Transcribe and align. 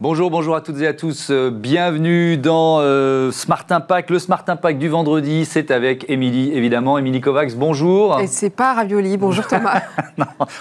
Bonjour, 0.00 0.30
bonjour 0.30 0.54
à 0.54 0.60
toutes 0.60 0.80
et 0.80 0.86
à 0.86 0.94
tous. 0.94 1.32
Euh, 1.32 1.50
bienvenue 1.50 2.36
dans 2.36 2.78
euh, 2.78 3.32
Smart 3.32 3.64
Impact. 3.68 4.10
Le 4.10 4.20
Smart 4.20 4.44
Impact 4.46 4.78
du 4.78 4.88
vendredi, 4.88 5.44
c'est 5.44 5.72
avec 5.72 6.08
Émilie, 6.08 6.52
évidemment. 6.54 6.98
Émilie 6.98 7.20
Kovacs, 7.20 7.56
bonjour. 7.56 8.20
Et 8.20 8.28
c'est 8.28 8.48
pas 8.48 8.74
Ravioli. 8.74 9.16
Bonjour 9.16 9.44
Thomas. 9.48 9.82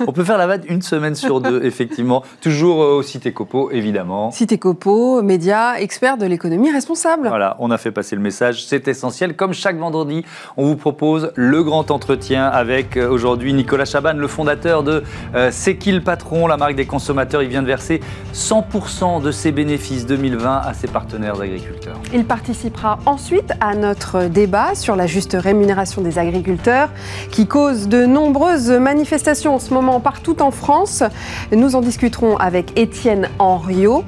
on 0.08 0.12
peut 0.12 0.24
faire 0.24 0.40
la 0.40 0.48
vanne 0.48 0.64
une 0.68 0.82
semaine 0.82 1.14
sur 1.14 1.40
deux, 1.40 1.62
effectivement. 1.66 2.24
Toujours 2.42 2.82
euh, 2.82 2.98
au 2.98 3.04
Cité 3.04 3.32
Copo, 3.32 3.70
évidemment. 3.70 4.32
Cité 4.32 4.58
Copo, 4.58 5.22
média, 5.22 5.80
expert 5.80 6.18
de 6.18 6.26
l'économie 6.26 6.72
responsable. 6.72 7.28
Voilà, 7.28 7.58
on 7.60 7.70
a 7.70 7.78
fait 7.78 7.92
passer 7.92 8.16
le 8.16 8.24
message, 8.24 8.66
c'est 8.66 8.88
essentiel. 8.88 9.36
Comme 9.36 9.54
chaque 9.54 9.78
vendredi, 9.78 10.26
on 10.58 10.66
vous 10.66 10.78
propose 10.78 11.32
le 11.36 11.62
grand 11.62 11.92
entretien 11.92 12.48
avec 12.48 12.98
aujourd'hui 12.98 13.54
Nicolas 13.54 13.86
Chaban, 13.86 14.14
le 14.14 14.28
fondateur 14.28 14.82
de 14.82 15.04
C'est 15.52 15.78
qui 15.78 15.92
le 15.92 16.02
patron, 16.02 16.48
la 16.48 16.58
marque 16.58 16.74
des 16.74 16.88
consommateurs. 16.88 17.44
Il 17.44 17.50
vient 17.50 17.62
de 17.62 17.68
verser 17.68 18.02
100% 18.34 19.22
de 19.22 19.27
de 19.28 19.32
ses 19.34 19.52
bénéfices 19.52 20.06
2020 20.06 20.62
à 20.66 20.74
ses 20.74 20.88
partenaires 20.88 21.42
agriculteurs. 21.42 22.00
Il 22.14 22.24
participera 22.24 23.00
ensuite 23.06 23.52
à 23.60 23.76
notre 23.76 24.30
débat 24.30 24.74
sur 24.74 24.96
la 24.96 25.06
juste 25.06 25.36
rémunération 25.38 26.02
des 26.02 26.18
agriculteurs 26.18 26.90
qui 27.30 27.46
cause 27.46 27.90
de 27.90 28.06
nombreuses 28.06 28.72
manifestations 28.72 29.56
en 29.56 29.60
ce 29.60 29.74
moment 29.74 30.00
partout 30.00 30.42
en 30.42 30.52
France. 30.52 31.04
Nous 31.52 31.76
en 31.76 31.82
discuterons 31.82 32.38
avec 32.38 32.80
Étienne 32.80 33.28
Henriot, 33.38 34.06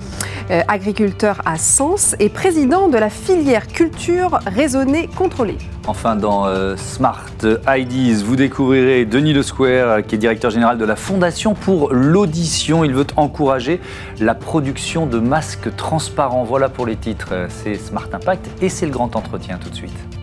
euh, 0.51 0.61
agriculteur 0.67 1.41
à 1.45 1.57
Sens 1.57 2.15
et 2.19 2.29
président 2.29 2.87
de 2.87 2.97
la 2.97 3.09
filière 3.09 3.67
culture 3.67 4.39
raisonnée 4.45 5.07
contrôlée. 5.15 5.57
Enfin, 5.87 6.15
dans 6.15 6.45
euh, 6.45 6.75
Smart 6.75 7.25
IDs, 7.67 8.23
vous 8.23 8.35
découvrirez 8.35 9.05
Denis 9.05 9.33
Le 9.33 9.43
Square, 9.43 10.03
qui 10.05 10.15
est 10.15 10.17
directeur 10.17 10.51
général 10.51 10.77
de 10.77 10.85
la 10.85 10.95
Fondation 10.95 11.53
pour 11.53 11.93
l'audition. 11.93 12.83
Il 12.83 12.93
veut 12.93 13.07
encourager 13.15 13.79
la 14.19 14.35
production 14.35 15.05
de 15.05 15.19
masques 15.19 15.75
transparents. 15.75 16.43
Voilà 16.43 16.69
pour 16.69 16.85
les 16.85 16.95
titres. 16.95 17.33
C'est 17.49 17.75
Smart 17.75 18.07
Impact 18.11 18.49
et 18.61 18.69
c'est 18.69 18.85
le 18.85 18.91
grand 18.91 19.15
entretien 19.15 19.57
tout 19.57 19.69
de 19.69 19.75
suite. 19.75 20.18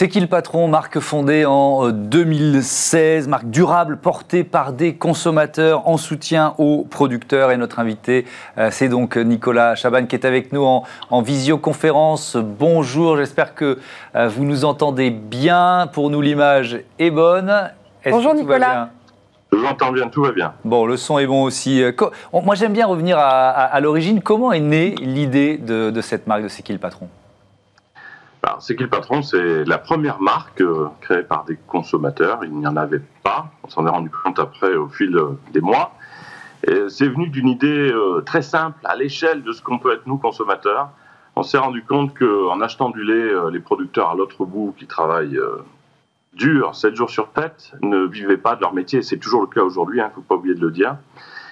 C'est 0.00 0.08
qui 0.08 0.20
le 0.20 0.28
patron 0.28 0.66
Marque 0.66 0.98
fondée 0.98 1.44
en 1.44 1.90
2016, 1.90 3.26
euh, 3.26 3.28
marque 3.28 3.50
durable 3.50 3.98
portée 3.98 4.44
par 4.44 4.72
des 4.72 4.94
consommateurs 4.94 5.86
en 5.86 5.98
soutien 5.98 6.54
aux 6.56 6.86
producteurs. 6.88 7.50
Et 7.50 7.58
notre 7.58 7.80
invité, 7.80 8.24
euh, 8.56 8.70
c'est 8.72 8.88
donc 8.88 9.18
Nicolas 9.18 9.74
Chaban 9.74 10.06
qui 10.06 10.16
est 10.16 10.24
avec 10.24 10.54
nous 10.54 10.64
en, 10.64 11.20
visioconférence. 11.20 12.38
Bonjour, 12.38 13.18
j'espère 13.18 13.54
que 13.54 13.78
euh, 14.16 14.28
vous 14.28 14.44
nous 14.44 14.64
entendez 14.64 15.10
bien. 15.10 15.86
Pour 15.92 16.08
nous, 16.08 16.22
l'image 16.22 16.80
est 16.98 17.10
bonne. 17.10 17.70
Bonjour 18.08 18.32
Nicolas. 18.34 18.88
Je 19.52 19.58
vous 19.58 19.66
entends 19.66 19.92
bien, 19.92 20.08
tout 20.08 20.22
va 20.22 20.32
bien. 20.32 20.54
Bon, 20.64 20.86
le 20.86 20.96
son 20.96 21.18
est 21.18 21.26
bon 21.26 21.42
aussi. 21.42 21.84
Moi, 22.32 22.54
j'aime 22.54 22.72
bien 22.72 22.86
revenir 22.86 23.18
à, 23.18 23.78
l'origine. 23.80 24.22
Comment 24.22 24.52
est 24.52 24.60
née 24.60 24.94
l'idée 24.98 25.58
de, 25.58 25.90
de 25.90 26.00
cette 26.00 26.26
marque? 26.26 26.44
De 26.44 26.48
C'est 26.48 26.62
qui 26.62 26.72
le 26.72 26.78
patron? 26.78 27.06
C'est 28.60 28.76
qui 28.76 28.82
le 28.82 28.88
patron? 28.88 29.22
C'est 29.22 29.64
la 29.64 29.78
première 29.78 30.20
marque 30.20 30.60
euh, 30.60 30.88
créée 31.00 31.22
par 31.22 31.44
des 31.44 31.56
consommateurs. 31.56 32.40
Il 32.44 32.52
n'y 32.52 32.66
en 32.66 32.76
avait 32.76 33.02
pas. 33.22 33.50
On 33.64 33.68
s'en 33.68 33.86
est 33.86 33.90
rendu 33.90 34.10
compte 34.10 34.38
après 34.38 34.74
au 34.74 34.88
fil 34.88 35.16
euh, 35.16 35.38
des 35.52 35.60
mois. 35.60 35.92
Et 36.66 36.88
c'est 36.88 37.08
venu 37.08 37.28
d'une 37.28 37.48
idée 37.48 37.90
euh, 37.90 38.20
très 38.20 38.42
simple 38.42 38.78
à 38.84 38.96
l'échelle 38.96 39.42
de 39.42 39.52
ce 39.52 39.62
qu'on 39.62 39.78
peut 39.78 39.92
être 39.92 40.06
nous 40.06 40.18
consommateurs. 40.18 40.90
On 41.36 41.42
s'est 41.42 41.58
rendu 41.58 41.82
compte 41.82 42.16
qu'en 42.18 42.60
achetant 42.60 42.90
du 42.90 43.02
lait, 43.02 43.30
les 43.50 43.60
producteurs 43.60 44.10
à 44.10 44.14
l'autre 44.14 44.44
bout 44.44 44.74
qui 44.76 44.86
travaillent 44.86 45.38
dur, 46.34 46.74
7 46.74 46.96
jours 46.96 47.08
sur 47.08 47.28
7, 47.34 47.74
ne 47.82 48.04
vivaient 48.04 48.36
pas 48.36 48.56
de 48.56 48.60
leur 48.60 48.74
métier. 48.74 49.00
C'est 49.00 49.16
toujours 49.16 49.40
le 49.40 49.46
cas 49.46 49.62
aujourd'hui, 49.62 49.98
il 49.98 50.00
hein, 50.02 50.08
ne 50.08 50.14
faut 50.14 50.20
pas 50.22 50.34
oublier 50.34 50.56
de 50.56 50.60
le 50.60 50.72
dire. 50.72 50.96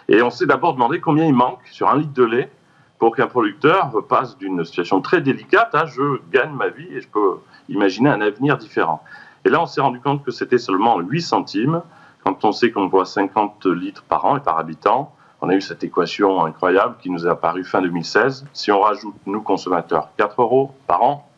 Et 0.08 0.20
on 0.20 0.30
s'est 0.30 0.46
d'abord 0.46 0.74
demandé 0.74 1.00
combien 1.00 1.24
il 1.24 1.32
manque 1.32 1.60
sur 1.70 1.88
un 1.88 1.96
litre 1.96 2.12
de 2.12 2.24
lait 2.24 2.50
pour 2.98 3.14
qu'un 3.14 3.28
producteur 3.28 3.92
passe 4.08 4.36
d'une 4.36 4.64
situation 4.64 5.00
très 5.00 5.20
délicate 5.20 5.74
à 5.74 5.86
je 5.86 6.20
gagne 6.32 6.52
ma 6.52 6.68
vie 6.68 6.88
et 6.90 7.00
je 7.00 7.08
peux 7.08 7.38
imaginer 7.68 8.10
un 8.10 8.20
avenir 8.20 8.58
différent. 8.58 9.02
Et 9.44 9.50
là, 9.50 9.62
on 9.62 9.66
s'est 9.66 9.80
rendu 9.80 10.00
compte 10.00 10.24
que 10.24 10.30
c'était 10.30 10.58
seulement 10.58 10.98
8 10.98 11.22
centimes. 11.22 11.82
Quand 12.24 12.44
on 12.44 12.52
sait 12.52 12.70
qu'on 12.70 12.86
boit 12.86 13.04
50 13.04 13.66
litres 13.66 14.02
par 14.02 14.24
an 14.24 14.36
et 14.36 14.40
par 14.40 14.58
habitant, 14.58 15.14
on 15.40 15.48
a 15.48 15.54
eu 15.54 15.60
cette 15.60 15.84
équation 15.84 16.44
incroyable 16.44 16.96
qui 17.00 17.10
nous 17.10 17.26
est 17.26 17.30
apparue 17.30 17.64
fin 17.64 17.80
2016. 17.80 18.46
Si 18.52 18.72
on 18.72 18.80
rajoute, 18.80 19.14
nous 19.26 19.40
consommateurs, 19.40 20.08
4 20.16 20.42
euros 20.42 20.72
par 20.88 21.02
an, 21.02 21.28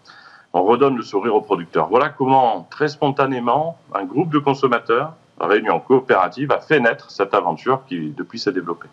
on 0.54 0.62
redonne 0.62 0.96
le 0.96 1.02
sourire 1.02 1.34
aux 1.34 1.42
producteurs. 1.42 1.88
Voilà 1.88 2.08
comment, 2.08 2.66
très 2.70 2.88
spontanément, 2.88 3.76
un 3.94 4.04
groupe 4.04 4.32
de 4.32 4.38
consommateurs 4.38 5.12
réunion 5.46 5.80
coopérative 5.80 6.52
a 6.52 6.60
fait 6.60 6.80
naître 6.80 7.10
cette 7.10 7.34
aventure 7.34 7.82
qui 7.88 8.10
depuis 8.16 8.38
s'est 8.38 8.52
développée. 8.52 8.88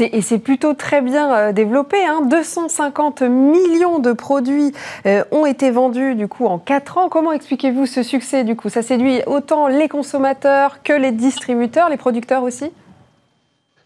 Et 0.00 0.20
c'est 0.20 0.38
plutôt 0.38 0.74
très 0.74 1.00
bien 1.00 1.34
euh, 1.34 1.52
développé. 1.52 1.96
250 2.24 3.22
hein. 3.22 3.28
millions 3.28 3.98
de 3.98 4.12
produits 4.12 4.72
euh, 5.06 5.24
ont 5.30 5.46
été 5.46 5.70
vendus 5.70 6.14
du 6.14 6.28
coup 6.28 6.46
en 6.46 6.58
4 6.58 6.98
ans. 6.98 7.08
Comment 7.08 7.32
expliquez-vous 7.32 7.86
ce 7.86 8.02
succès 8.02 8.44
du 8.44 8.56
coup? 8.56 8.68
Ça 8.68 8.82
séduit 8.82 9.22
autant 9.26 9.68
les 9.68 9.88
consommateurs 9.88 10.82
que 10.82 10.92
les 10.92 11.12
distributeurs, 11.12 11.88
les 11.88 11.96
producteurs 11.96 12.42
aussi? 12.42 12.70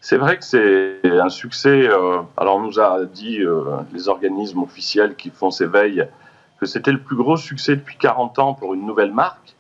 C'est 0.00 0.16
vrai 0.16 0.36
que 0.36 0.44
c'est 0.44 1.00
un 1.04 1.31
succès. 1.31 1.88
Euh, 1.88 2.19
alors, 2.36 2.56
on 2.56 2.60
nous 2.60 2.81
a 2.81 3.04
dit 3.06 3.38
les 3.92 4.09
organismes 4.09 4.62
officiels 4.62 5.15
qui 5.15 5.31
font 5.31 5.50
ces 5.50 5.66
veilles 5.66 6.06
que 6.60 6.66
c'était 6.66 6.92
le 6.92 7.00
plus 7.00 7.16
gros 7.16 7.36
succès 7.36 7.76
depuis 7.76 7.97
40 7.97 8.38
ans 8.38 8.54
pour 8.54 8.75
une 8.75 8.84
nouvelle 8.84 9.12
marque. 9.12 9.53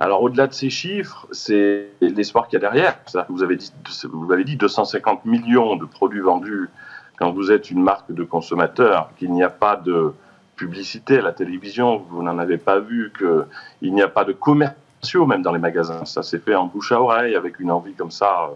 Alors, 0.00 0.22
au-delà 0.22 0.46
de 0.46 0.54
ces 0.54 0.70
chiffres, 0.70 1.26
c'est 1.30 1.90
l'espoir 2.00 2.48
qu'il 2.48 2.58
y 2.58 2.64
a 2.64 2.70
derrière. 2.70 2.96
vous 3.28 3.42
avez, 3.42 3.56
dit, 3.56 3.70
vous 4.04 4.42
dit 4.42 4.56
250 4.56 5.26
millions 5.26 5.76
de 5.76 5.84
produits 5.84 6.20
vendus 6.20 6.70
quand 7.18 7.32
vous 7.32 7.52
êtes 7.52 7.70
une 7.70 7.82
marque 7.82 8.10
de 8.10 8.24
consommateur, 8.24 9.10
qu'il 9.18 9.30
n'y 9.30 9.42
a 9.42 9.50
pas 9.50 9.76
de 9.76 10.14
publicité 10.56 11.18
à 11.18 11.22
la 11.22 11.32
télévision, 11.32 12.02
vous 12.08 12.22
n'en 12.22 12.38
avez 12.38 12.56
pas 12.56 12.78
vu, 12.78 13.12
qu'il 13.16 13.92
n'y 13.92 14.00
a 14.00 14.08
pas 14.08 14.24
de 14.24 14.32
commerciaux 14.32 15.26
même 15.26 15.42
dans 15.42 15.52
les 15.52 15.58
magasins. 15.58 16.06
Ça 16.06 16.22
s'est 16.22 16.38
fait 16.38 16.54
en 16.54 16.64
bouche 16.64 16.92
à 16.92 17.00
oreille 17.00 17.36
avec 17.36 17.60
une 17.60 17.70
envie 17.70 17.92
comme 17.92 18.10
ça 18.10 18.50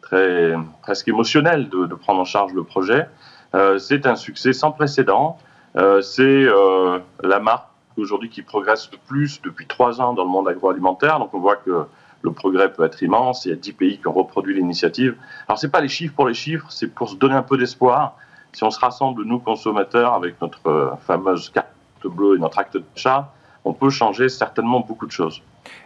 très 0.00 0.54
presque 0.82 1.08
émotionnelle 1.08 1.68
de, 1.68 1.86
prendre 1.94 2.20
en 2.20 2.24
charge 2.24 2.52
le 2.52 2.62
projet. 2.62 3.08
Euh, 3.54 3.78
c'est 3.78 4.06
un 4.06 4.16
succès 4.16 4.52
sans 4.52 4.70
précédent. 4.70 5.38
Euh, 5.76 6.02
c'est 6.02 6.22
euh, 6.22 7.00
la 7.22 7.40
marque 7.40 7.68
aujourd'hui 8.02 8.28
qui 8.28 8.42
progresse 8.42 8.90
le 8.92 8.98
plus 9.06 9.40
depuis 9.42 9.66
trois 9.66 10.00
ans 10.00 10.12
dans 10.12 10.24
le 10.24 10.30
monde 10.30 10.48
agroalimentaire. 10.48 11.18
Donc 11.18 11.32
on 11.34 11.40
voit 11.40 11.56
que 11.56 11.84
le 12.22 12.32
progrès 12.32 12.72
peut 12.72 12.84
être 12.84 13.02
immense. 13.02 13.44
Il 13.44 13.50
y 13.50 13.52
a 13.52 13.56
dix 13.56 13.72
pays 13.72 13.98
qui 13.98 14.08
ont 14.08 14.12
reproduit 14.12 14.54
l'initiative. 14.54 15.16
Alors 15.46 15.58
ce 15.58 15.66
n'est 15.66 15.70
pas 15.70 15.80
les 15.80 15.88
chiffres 15.88 16.14
pour 16.14 16.26
les 16.26 16.34
chiffres, 16.34 16.66
c'est 16.70 16.88
pour 16.88 17.08
se 17.10 17.16
donner 17.16 17.34
un 17.34 17.42
peu 17.42 17.58
d'espoir. 17.58 18.16
Si 18.52 18.62
on 18.64 18.70
se 18.70 18.78
rassemble, 18.78 19.24
nous 19.24 19.40
consommateurs, 19.40 20.14
avec 20.14 20.40
notre 20.40 20.66
euh, 20.68 20.90
fameuse 21.06 21.50
carte 21.50 21.68
bleue 22.04 22.36
et 22.36 22.38
notre 22.38 22.58
acte 22.58 22.76
d'achat, 22.76 23.32
on 23.64 23.72
peut 23.72 23.90
changer 23.90 24.28
certainement 24.28 24.80
beaucoup 24.80 25.06
de 25.06 25.12
choses. 25.12 25.42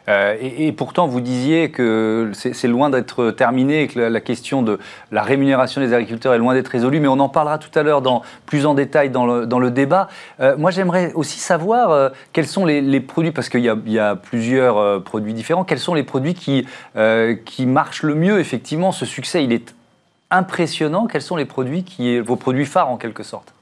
Euh, 0.08 0.36
et, 0.40 0.72
pourtant, 0.72 1.06
vous 1.06 1.20
disiez 1.20 1.70
que 1.70 2.30
c'est 2.32 2.66
loin 2.66 2.88
d'être 2.88 3.30
terminé 3.30 3.82
et 3.82 3.88
que 3.88 4.00
la, 4.00 4.20
question 4.20 4.62
de 4.62 4.78
la 5.12 5.22
rémunération 5.22 5.80
des 5.80 5.92
agriculteurs 5.92 6.32
est 6.32 6.38
loin 6.38 6.54
d'être 6.54 6.68
résolue, 6.68 6.98
mais 6.98 7.08
on 7.08 7.20
en 7.20 7.28
parlera 7.28 7.58
tout 7.58 7.76
à 7.78 7.82
l'heure 7.82 8.02
plus 8.46 8.64
en 8.64 8.74
détail 8.74 9.10
dans 9.10 9.26
le, 9.26 9.70
débat. 9.70 10.08
Euh, 10.40 10.56
moi, 10.56 10.70
j'aimerais 10.70 11.12
aussi 11.12 11.38
savoir 11.38 11.90
euh, 11.90 12.08
quels 12.32 12.46
sont 12.46 12.64
les, 12.64 13.00
produits, 13.00 13.32
parce 13.32 13.50
qu'il 13.50 13.60
y, 13.60 13.98
a 13.98 14.16
plusieurs 14.16 15.02
produits 15.04 15.34
différents, 15.34 15.64
quels 15.64 15.78
sont 15.78 15.94
les 15.94 16.02
produits 16.02 16.34
qui, 16.34 16.66
qui 17.44 17.66
marchent 17.66 18.02
le 18.02 18.14
mieux, 18.14 18.40
effectivement. 18.40 18.92
Ce 18.92 19.04
succès, 19.04 19.44
il 19.44 19.52
est 19.52 19.74
impressionnant. 20.30 21.06
Quels 21.06 21.22
sont 21.22 21.36
les 21.36 21.44
produits 21.44 21.84
qui, 21.84 22.18
vos 22.20 22.36
produits 22.36 22.66
phares, 22.66 22.88
en 22.88 22.96
quelque 22.96 23.22
sorte? 23.22 23.52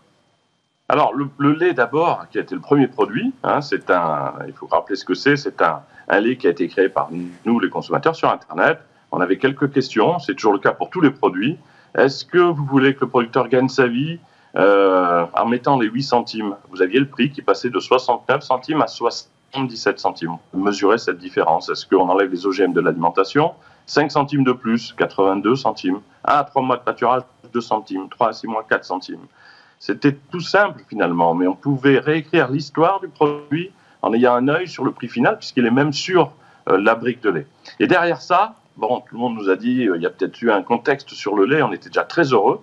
Alors, 0.88 1.12
le, 1.14 1.52
lait 1.52 1.74
d'abord, 1.74 2.28
qui 2.30 2.38
a 2.38 2.42
été 2.42 2.54
le 2.54 2.60
premier 2.60 2.86
produit, 2.86 3.32
hein, 3.42 3.60
c'est 3.60 3.90
un, 3.90 4.34
il 4.46 4.52
faut 4.52 4.68
rappeler 4.68 4.94
ce 4.94 5.04
que 5.04 5.14
c'est, 5.14 5.36
c'est 5.36 5.60
un, 5.60 5.82
un, 6.08 6.20
lait 6.20 6.36
qui 6.36 6.46
a 6.46 6.50
été 6.50 6.68
créé 6.68 6.88
par 6.88 7.10
nous, 7.44 7.58
les 7.58 7.68
consommateurs, 7.68 8.14
sur 8.14 8.30
Internet. 8.30 8.78
On 9.10 9.20
avait 9.20 9.38
quelques 9.38 9.72
questions, 9.72 10.20
c'est 10.20 10.34
toujours 10.34 10.52
le 10.52 10.60
cas 10.60 10.72
pour 10.72 10.90
tous 10.90 11.00
les 11.00 11.10
produits. 11.10 11.58
Est-ce 11.96 12.24
que 12.24 12.38
vous 12.38 12.64
voulez 12.64 12.94
que 12.94 13.00
le 13.00 13.08
producteur 13.08 13.48
gagne 13.48 13.68
sa 13.68 13.88
vie 13.88 14.20
euh, 14.54 15.26
en 15.34 15.46
mettant 15.46 15.76
les 15.76 15.88
8 15.88 16.02
centimes? 16.04 16.54
Vous 16.70 16.82
aviez 16.82 17.00
le 17.00 17.08
prix 17.08 17.30
qui 17.30 17.42
passait 17.42 17.70
de 17.70 17.80
69 17.80 18.42
centimes 18.42 18.80
à 18.80 18.86
77 18.86 19.98
centimes. 19.98 20.36
Mesurez 20.54 20.98
cette 20.98 21.18
différence. 21.18 21.68
Est-ce 21.68 21.84
qu'on 21.84 22.08
enlève 22.08 22.30
les 22.30 22.46
OGM 22.46 22.72
de 22.72 22.80
l'alimentation? 22.80 23.54
5 23.86 24.12
centimes 24.12 24.44
de 24.44 24.52
plus, 24.52 24.92
82 24.92 25.56
centimes. 25.56 26.00
1 26.24 26.32
à 26.32 26.44
3 26.44 26.62
mois 26.62 26.76
de 26.76 26.82
pâturage, 26.82 27.22
2 27.52 27.60
centimes. 27.60 28.08
3 28.08 28.28
à 28.28 28.32
6 28.32 28.46
mois, 28.46 28.64
4 28.68 28.84
centimes. 28.84 29.26
C'était 29.78 30.12
tout 30.12 30.40
simple 30.40 30.82
finalement, 30.88 31.34
mais 31.34 31.46
on 31.46 31.54
pouvait 31.54 31.98
réécrire 31.98 32.50
l'histoire 32.50 33.00
du 33.00 33.08
produit 33.08 33.70
en 34.02 34.12
ayant 34.12 34.34
un 34.34 34.48
œil 34.48 34.68
sur 34.68 34.84
le 34.84 34.92
prix 34.92 35.08
final, 35.08 35.38
puisqu'il 35.38 35.66
est 35.66 35.70
même 35.70 35.92
sur 35.92 36.32
euh, 36.68 36.78
la 36.78 36.94
brique 36.94 37.22
de 37.22 37.30
lait. 37.30 37.46
Et 37.80 37.86
derrière 37.86 38.22
ça, 38.22 38.54
bon, 38.76 39.00
tout 39.00 39.14
le 39.14 39.20
monde 39.20 39.34
nous 39.36 39.48
a 39.48 39.56
dit, 39.56 39.86
euh, 39.86 39.96
il 39.96 40.02
y 40.02 40.06
a 40.06 40.10
peut-être 40.10 40.40
eu 40.42 40.50
un 40.50 40.62
contexte 40.62 41.10
sur 41.10 41.34
le 41.34 41.44
lait, 41.44 41.62
on 41.62 41.72
était 41.72 41.88
déjà 41.88 42.04
très 42.04 42.32
heureux. 42.32 42.62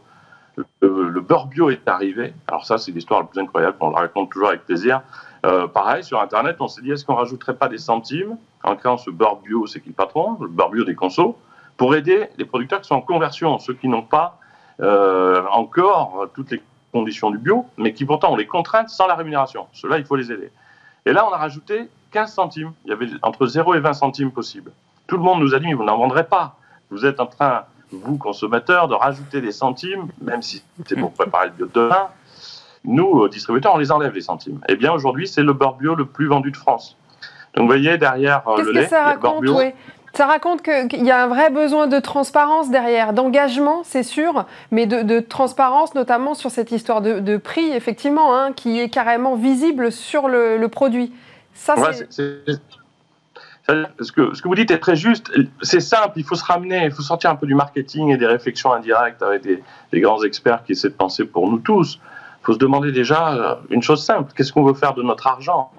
Le, 0.81 1.19
beurre 1.21 1.47
bio 1.47 1.69
est 1.71 1.87
arrivé. 1.87 2.33
Alors 2.47 2.65
ça, 2.65 2.77
c'est 2.77 2.91
l'histoire 2.91 3.21
la 3.21 3.25
plus 3.25 3.39
incroyable, 3.39 3.75
on 3.79 3.89
la 3.89 4.01
raconte 4.01 4.31
toujours 4.31 4.49
avec 4.49 4.65
plaisir. 4.65 5.01
Euh, 5.45 5.67
pareil, 5.67 6.03
sur 6.03 6.21
Internet, 6.21 6.57
on 6.59 6.67
s'est 6.67 6.81
dit, 6.81 6.91
est-ce 6.91 7.03
qu'on 7.03 7.15
rajouterait 7.15 7.55
pas 7.55 7.67
des 7.67 7.79
centimes 7.79 8.37
en 8.63 8.75
créant 8.75 8.97
ce 8.97 9.09
beurre 9.09 9.37
bio, 9.37 9.65
c'est 9.65 9.81
qui 9.81 9.89
le 9.89 9.95
patron, 9.95 10.37
le 10.39 10.47
beurre 10.47 10.69
bio 10.69 10.83
des 10.83 10.95
consos, 10.95 11.35
pour 11.75 11.95
aider 11.95 12.29
les 12.37 12.45
producteurs 12.45 12.81
qui 12.81 12.87
sont 12.87 12.95
en 12.95 13.01
conversion, 13.01 13.57
ceux 13.57 13.73
qui 13.73 13.87
n'ont 13.87 14.03
pas 14.03 14.37
euh, 14.79 15.43
encore 15.51 16.27
toutes 16.33 16.51
les 16.51 16.61
conditions 16.93 17.31
du 17.31 17.37
bio, 17.37 17.65
mais 17.77 17.93
qui 17.93 18.05
pourtant 18.05 18.31
ont 18.31 18.35
les 18.37 18.47
contraintes 18.47 18.89
sans 18.89 19.07
la 19.07 19.15
rémunération. 19.15 19.67
Ceux-là, 19.73 19.97
il 19.97 20.05
faut 20.05 20.15
les 20.15 20.31
aider. 20.31 20.51
Et 21.05 21.11
là, 21.11 21.27
on 21.27 21.33
a 21.33 21.37
rajouté 21.37 21.89
15 22.11 22.31
centimes. 22.31 22.71
Il 22.85 22.91
y 22.91 22.93
avait 22.93 23.07
entre 23.21 23.45
0 23.47 23.75
et 23.75 23.79
20 23.79 23.93
centimes 23.93 24.31
possibles. 24.31 24.71
Tout 25.07 25.17
le 25.17 25.23
monde 25.23 25.41
nous 25.41 25.53
a 25.53 25.59
dit, 25.59 25.67
mais 25.67 25.73
vous 25.73 25.83
n'en 25.83 25.97
vendrez 25.97 26.23
pas. 26.23 26.55
Vous 26.89 27.05
êtes 27.05 27.19
en 27.19 27.25
train, 27.25 27.63
vous, 27.91 28.17
consommateurs, 28.17 28.87
de 28.87 28.93
rajouter 28.93 29.41
des 29.41 29.51
centimes, 29.51 30.07
même 30.21 30.41
si 30.41 30.63
c'est 30.85 30.95
pour 30.95 31.11
préparer 31.11 31.47
le 31.47 31.53
bio 31.53 31.65
de 31.65 31.71
demain. 31.73 32.07
Nous, 32.85 33.27
distributeurs, 33.27 33.73
on 33.73 33.77
les 33.77 33.91
enlève, 33.91 34.13
les 34.13 34.21
centimes. 34.21 34.59
Eh 34.69 34.75
bien, 34.75 34.93
aujourd'hui, 34.93 35.27
c'est 35.27 35.43
le 35.43 35.53
beurre 35.53 35.75
bio 35.75 35.95
le 35.95 36.05
plus 36.05 36.27
vendu 36.27 36.51
de 36.51 36.57
France. 36.57 36.97
Donc, 37.55 37.63
vous 37.63 37.67
voyez, 37.67 37.97
derrière 37.97 38.47
euh, 38.47 38.61
le 38.61 38.71
lait, 38.71 38.87
ça 38.87 39.15
le 39.15 39.41
bio, 39.41 39.59
ça 40.13 40.27
raconte 40.27 40.61
qu'il 40.61 41.03
y 41.03 41.11
a 41.11 41.23
un 41.23 41.27
vrai 41.27 41.49
besoin 41.49 41.87
de 41.87 41.99
transparence 41.99 42.69
derrière, 42.69 43.13
d'engagement, 43.13 43.81
c'est 43.83 44.03
sûr, 44.03 44.45
mais 44.69 44.85
de, 44.85 45.19
transparence 45.19 45.95
notamment 45.95 46.35
sur 46.35 46.51
cette 46.51 46.71
histoire 46.71 47.01
de, 47.01 47.37
prix, 47.37 47.71
effectivement, 47.71 48.37
hein, 48.37 48.53
qui 48.53 48.79
est 48.79 48.89
carrément 48.89 49.35
visible 49.35 49.91
sur 49.91 50.29
le, 50.29 50.65
produit. 50.67 51.11
Ça, 51.53 51.75
c'est... 52.09 52.45
Ce 53.65 54.11
que, 54.11 54.33
ce 54.33 54.41
que, 54.41 54.47
vous 54.49 54.55
dites 54.55 54.71
est 54.71 54.79
très 54.79 54.97
juste. 54.97 55.31
C'est 55.61 55.79
simple, 55.79 56.11
il 56.17 56.25
faut 56.25 56.35
se 56.35 56.43
ramener, 56.43 56.83
il 56.83 56.91
faut 56.91 57.01
sortir 57.01 57.29
un 57.29 57.35
peu 57.37 57.47
du 57.47 57.55
marketing 57.55 58.09
et 58.09 58.17
des 58.17 58.25
réflexions 58.25 58.73
indirectes 58.73 59.21
avec 59.23 59.41
des, 59.41 59.63
des 59.93 60.01
grands 60.01 60.21
experts 60.23 60.65
qui 60.65 60.73
essaient 60.73 60.89
de 60.89 60.95
penser 60.95 61.23
pour 61.23 61.49
nous 61.49 61.59
tous. 61.59 61.97
Il 62.41 62.45
faut 62.45 62.53
se 62.53 62.57
demander 62.57 62.91
déjà 62.91 63.57
une 63.69 63.81
chose 63.81 64.03
simple, 64.03 64.33
qu'est-ce 64.35 64.51
qu'on 64.51 64.65
veut 64.65 64.73
faire 64.73 64.93
de 64.93 65.01
notre 65.01 65.27
argent? 65.27 65.71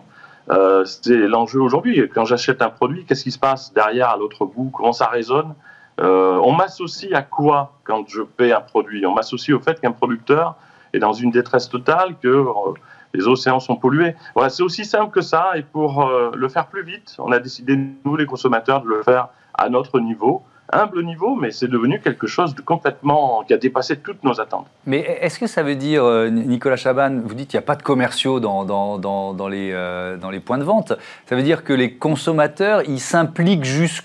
Euh, 0.50 0.85
c'est 0.85 1.26
l'enjeu 1.29 1.61
aujourd'hui. 1.61 2.08
Quand 2.14 2.25
j'achète 2.25 2.62
un 2.62 2.70
produit, 2.70 3.05
qu'est-ce 3.05 3.25
qui 3.25 3.31
se 3.31 3.38
passe 3.38 3.73
derrière 3.73 4.11
à 4.11 4.17
l'autre 4.17 4.44
bout? 4.44 4.70
Comment 4.73 4.93
ça 4.93 5.06
résonne? 5.06 5.55
Euh, 6.00 6.38
On 6.43 6.52
m'associe 6.52 7.12
à 7.14 7.23
quoi 7.23 7.73
quand 7.85 8.05
je 8.08 8.23
paie 8.23 8.52
un 8.52 8.61
produit? 8.61 9.06
On 9.06 9.14
m'associe 9.14 9.56
au 9.56 9.61
fait 9.61 9.81
qu'un 9.81 9.93
producteur 9.93 10.56
est 10.93 10.99
dans 10.99 11.12
une 11.12 11.31
détresse 11.31 11.69
totale, 11.69 12.17
que 12.23 12.29
euh, 12.29 12.73
les 13.14 13.26
océans 13.26 13.61
sont 13.61 13.76
pollués. 13.76 14.14
Voilà, 14.35 14.50
c'est 14.50 14.62
aussi 14.62 14.85
simple 14.85 15.12
que 15.12 15.20
ça. 15.20 15.52
Et 15.56 15.62
pour 15.62 16.11
le 16.35 16.49
faire 16.49 16.67
plus 16.67 16.82
vite, 16.82 17.14
on 17.19 17.31
a 17.31 17.38
décidé, 17.38 17.79
nous 18.05 18.17
les 18.17 18.26
consommateurs, 18.26 18.82
de 18.82 18.88
le 18.88 19.02
faire 19.05 19.29
à 19.55 19.69
notre 19.69 20.00
niveau 20.00 20.43
humble 20.72 21.05
niveau, 21.05 21.34
mais 21.37 21.50
c'est 21.50 21.69
devenu 21.69 22.00
quelque 22.00 22.26
chose 22.26 22.55
de 22.55 22.62
complètement 22.62 23.44
qui 23.46 23.55
a 23.55 23.56
dépassé 23.56 23.99
toutes 23.99 24.22
nos 24.25 24.40
attentes. 24.40 24.66
Mais 24.87 25.00
est-ce 25.20 25.38
que 25.38 25.46
ça 25.46 25.62
veut 25.62 25.76
dire, 25.76 26.05
euh, 26.05 26.28
Nicolas 26.28 26.76
Chaban, 26.76 27.20
vous 27.25 27.34
dites 27.34 27.50
qu'il 27.50 27.58
n'y 27.58 27.64
a 27.64 27.66
pas 27.66 27.76
de 27.76 27.82
commerciaux 27.82 28.40
dans, 28.40 28.64
dans, 28.64 28.99
dans, 28.99 29.49
les, 29.49 29.70
euh, 29.72 30.16
dans 30.16 30.31
les 30.31 30.40
points 30.40 30.58
de 30.58 30.64
vente, 30.64 30.93
ça 31.26 31.37
veut 31.37 31.43
dire 31.43 31.64
que 31.64 31.72
les 31.72 31.94
consommateurs, 31.94 32.82
ils 32.88 33.00
s'impliquent 33.00 33.64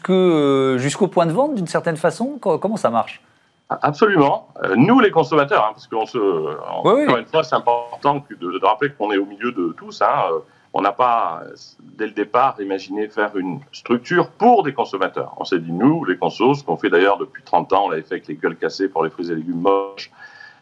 euh, 0.10 0.78
jusqu'au 0.78 1.08
point 1.08 1.26
de 1.26 1.32
vente 1.32 1.56
d'une 1.56 1.68
certaine 1.68 1.98
façon? 1.98 2.38
Comment 2.40 2.78
ça 2.78 2.90
marche? 2.90 3.22
Absolument. 3.70 4.48
Nous, 4.76 5.00
les 5.00 5.12
consommateurs, 5.12 5.64
hein, 5.64 5.74
parce 5.74 5.88
qu'on 5.88 6.08
se. 6.08 6.18
encore 6.18 7.18
une 7.18 7.26
fois, 7.26 7.44
c'est 7.44 7.56
important 7.56 8.16
de, 8.16 8.60
de 8.60 8.66
rappeler 8.66 8.92
qu'on 8.98 9.12
est 9.12 9.18
au 9.18 9.26
milieu 9.26 9.52
de 9.52 9.76
tous. 9.78 10.02
Hein, 10.02 10.24
on 10.74 10.82
n'a 10.82 10.92
pas, 10.92 11.44
dès 11.82 12.06
le 12.06 12.14
départ, 12.14 12.56
imaginé 12.60 13.08
faire 13.08 13.36
une 13.38 13.60
structure 13.72 14.30
pour 14.30 14.64
des 14.64 14.74
consommateurs. 14.74 15.34
On 15.38 15.44
s'est 15.44 15.60
dit, 15.60 15.72
nous, 15.72 16.06
les 16.06 16.18
consos, 16.18 16.60
ce 16.60 16.64
qu'on 16.64 16.78
fait 16.78 16.90
d'ailleurs 16.90 17.18
depuis 17.18 17.42
30 17.44 17.74
ans, 17.74 17.86
on 17.86 17.90
l'avait 17.90 18.04
fait 18.04 18.16
avec 18.16 18.28
les 18.28 18.36
gueules 18.36 18.56
cassées 18.56 18.88
pour 18.88 19.04
les 19.04 19.10
fruits 19.10 19.32
et 19.32 19.36
légumes 19.36 19.62
moches. 19.62 20.12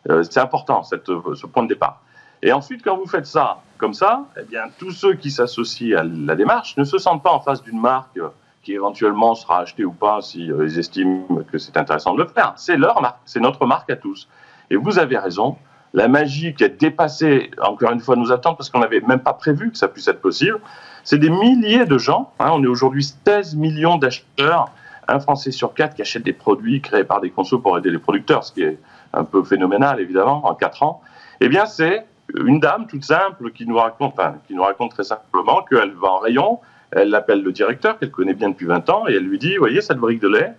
Euh, 0.10 0.24
c'est 0.24 0.40
important, 0.40 0.84
ce 0.84 1.46
point 1.46 1.64
de 1.64 1.68
départ. 1.68 2.02
Et 2.42 2.54
ensuite, 2.54 2.84
quand 2.84 2.96
vous 2.96 3.08
faites 3.08 3.26
ça 3.26 3.62
comme 3.78 3.94
ça, 3.94 4.26
eh 4.40 4.44
bien, 4.44 4.64
tous 4.78 4.92
ceux 4.92 5.16
qui 5.16 5.32
s'associent 5.32 5.98
à 5.98 6.04
la 6.04 6.36
démarche 6.36 6.78
ne 6.78 6.84
se 6.84 6.98
sentent 6.98 7.24
pas 7.24 7.32
en 7.32 7.40
face 7.40 7.62
d'une 7.64 7.80
marque 7.80 8.20
qui 8.64 8.74
éventuellement 8.74 9.34
sera 9.36 9.60
achetée 9.60 9.86
ou 9.86 9.92
pas 9.92 10.22
si 10.22 10.52
euh, 10.52 10.66
ils 10.66 10.78
estiment 10.78 11.26
que 11.52 11.58
c'est 11.58 11.78
intéressant 11.78 12.14
de 12.14 12.22
le 12.22 12.28
faire. 12.28 12.54
C'est 12.58 12.78
leur 12.78 13.02
marque, 13.02 13.20
c'est 13.26 13.40
notre 13.40 13.66
marque 13.66 13.90
à 13.90 13.96
tous. 13.96 14.28
Et 14.70 14.76
vous 14.76 15.00
avez 15.00 15.18
raison, 15.18 15.58
la 15.94 16.08
magie 16.08 16.54
qui 16.54 16.64
a 16.64 16.68
dépassé, 16.68 17.52
encore 17.62 17.92
une 17.92 18.00
fois, 18.00 18.16
nos 18.16 18.32
attentes, 18.32 18.58
parce 18.58 18.70
qu'on 18.70 18.80
n'avait 18.80 19.02
même 19.02 19.20
pas 19.20 19.34
prévu 19.34 19.72
que 19.72 19.78
ça 19.78 19.88
puisse 19.88 20.08
être 20.08 20.22
possible. 20.22 20.60
C'est 21.04 21.18
des 21.18 21.30
milliers 21.30 21.86
de 21.86 21.98
gens. 21.98 22.32
Hein. 22.40 22.50
on 22.54 22.64
est 22.64 22.68
aujourd'hui 22.68 23.04
16 23.26 23.56
millions 23.56 23.98
d'acheteurs, 23.98 24.70
un 25.08 25.20
Français 25.20 25.52
sur 25.52 25.74
quatre 25.74 25.96
qui 25.96 26.02
achète 26.02 26.24
des 26.24 26.34
produits 26.34 26.82
créés 26.82 27.06
par 27.06 27.22
des 27.22 27.30
consos 27.30 27.62
pour 27.62 27.78
aider 27.78 27.90
les 27.90 28.00
producteurs, 28.00 28.44
ce 28.44 28.52
qui 28.52 28.64
est 28.64 28.78
un 29.14 29.24
peu 29.24 29.44
phénoménal, 29.44 30.00
évidemment, 30.02 30.46
en 30.46 30.54
quatre 30.54 30.84
ans. 30.84 31.02
Eh 31.40 31.48
bien, 31.48 31.66
c'est 31.66 32.06
une 32.36 32.60
dame 32.60 32.88
toute 32.88 33.06
simple 33.06 33.52
qui 33.52 33.66
nous 33.66 33.78
raconte, 33.78 34.16
qui 34.48 34.54
nous 34.54 34.64
raconte 34.64 34.92
très 34.92 35.04
simplement 35.04 35.64
qu'elle 35.64 35.94
va 35.94 36.10
en 36.10 36.20
rayon, 36.20 36.60
elle 36.92 37.14
appelle 37.16 37.42
le 37.42 37.52
directeur 37.52 37.98
qu'elle 38.00 38.12
connaît 38.12 38.34
bien 38.34 38.50
depuis 38.50 38.66
20 38.66 38.90
ans 38.90 39.08
et 39.08 39.14
elle 39.14 39.24
lui 39.24 39.40
dit, 39.40 39.58
voyez 39.58 39.82
cette 39.82 39.98
brique 39.98 40.22
de 40.22 40.28
lait, 40.28 40.54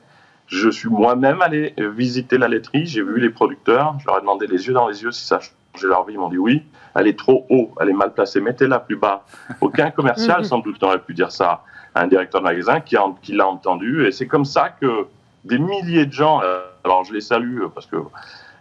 je 0.49 0.69
suis 0.69 0.89
moi-même 0.89 1.43
allé 1.43 1.75
visiter 1.79 2.39
la 2.39 2.49
laiterie, 2.49 2.87
j'ai 2.87 3.03
vu 3.03 3.21
les 3.21 3.31
producteurs, 3.31 3.97
je 4.01 4.07
leur 4.07 4.19
ai 4.19 4.21
demandé 4.21 4.47
les 4.47 4.67
yeux 4.67 4.73
dans 4.73 4.89
les 4.89 5.03
yeux 5.03 5.13
si 5.13 5.25
ça 5.25 5.41
changeait 5.41 5.89
leur 5.89 6.05
vie, 6.07 6.15
ils 6.15 6.19
m'ont 6.19 6.29
dit 6.29 6.39
oui, 6.39 6.65
elle 6.95 7.07
est 7.07 7.19
trop 7.19 7.47
haut, 7.51 7.73
elle 7.81 7.91
est 7.91 7.95
mal 7.95 8.13
placée, 8.13 8.41
mettez-la 8.41 8.81
plus 8.81 8.97
bas. 8.97 9.25
Aucun 9.61 9.91
commercial 9.91 10.45
sans 10.47 10.59
doute 10.59 10.81
n'aurait 10.81 11.01
pu 11.01 11.15
dire 11.15 11.31
ça 11.31 11.63
à 11.95 12.03
un 12.03 12.07
directeur 12.07 12.41
de 12.41 12.47
magasin 12.47 12.81
qui, 12.81 12.97
qui 13.23 13.33
l'a 13.33 13.47
entendu, 13.47 14.07
et 14.07 14.13
c'est 14.13 14.27
comme 14.27 14.45
ça 14.45 14.71
que 14.71 15.07
des 15.45 15.59
milliers 15.59 16.07
de 16.07 16.13
gens, 16.13 16.43
euh, 16.43 16.61
alors 16.85 17.05
je 17.05 17.13
les 17.13 17.21
salue 17.21 17.63
parce 17.75 17.87
que 17.87 17.97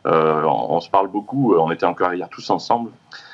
euh, 0.06 0.44
on, 0.44 0.80
se 0.80 0.90
parle 0.90 1.08
beaucoup, 1.08 1.56
on 1.56 1.72
était 1.72 1.86
encore 1.86 2.14
hier 2.14 2.30
tous 2.30 2.50
ensemble 2.50 2.92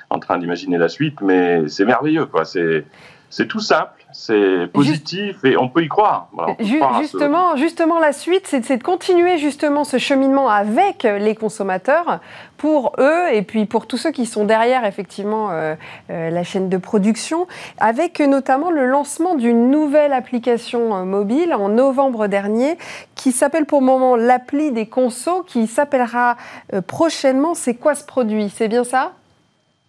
en 0.10 0.20
train 0.20 0.38
d'imaginer 0.38 0.78
la 0.78 0.90
suite, 0.90 1.22
mais 1.22 1.68
c'est 1.68 1.86
merveilleux, 1.86 2.26
quoi. 2.26 2.46
C'est 2.46 2.86
c'est 3.34 3.48
tout 3.48 3.60
simple, 3.60 4.06
c'est 4.12 4.68
positif 4.72 5.44
et 5.44 5.58
on 5.58 5.68
peut 5.68 5.82
y 5.82 5.88
croire. 5.88 6.30
justement, 6.60 7.56
justement, 7.56 8.00
la 8.00 8.14
suite, 8.14 8.46
c'est 8.46 8.78
de 8.78 8.84
continuer 8.84 9.40
justement 9.40 9.84
ce 9.84 9.98
cheminement 9.98 10.50
avec 10.50 11.02
les 11.02 11.34
consommateurs 11.34 12.20
pour 12.58 12.94
eux 13.00 13.34
et 13.34 13.42
puis 13.42 13.66
pour 13.66 13.88
tous 13.88 13.98
ceux 13.98 14.12
qui 14.12 14.28
sont 14.28 14.46
derrière 14.46 14.86
effectivement 14.86 15.50
euh, 15.50 15.74
euh, 16.12 16.30
la 16.30 16.44
chaîne 16.44 16.70
de 16.70 16.78
production, 16.78 17.48
avec 17.80 18.20
notamment 18.20 18.70
le 18.70 18.86
lancement 18.86 19.34
d'une 19.34 19.72
nouvelle 19.72 20.14
application 20.14 20.96
euh, 20.96 21.04
mobile 21.04 21.56
en 21.56 21.70
novembre 21.70 22.28
dernier 22.28 22.78
qui 23.16 23.32
s'appelle 23.32 23.66
pour 23.66 23.80
le 23.80 23.88
moment 23.88 24.16
l'appli 24.16 24.72
des 24.72 24.86
consos, 24.86 25.44
qui 25.48 25.66
s'appellera 25.66 26.38
prochainement. 26.86 27.56
C'est 27.56 27.74
quoi 27.74 27.96
ce 27.96 28.06
produit? 28.06 28.52
C'est 28.56 28.68
bien 28.68 28.84
ça? 28.84 29.14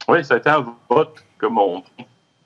Oui, 0.09 0.25
ça 0.25 0.35
a 0.35 0.37
été 0.39 0.49
un 0.49 0.65
vote 0.89 1.23
comme 1.37 1.59
on 1.59 1.83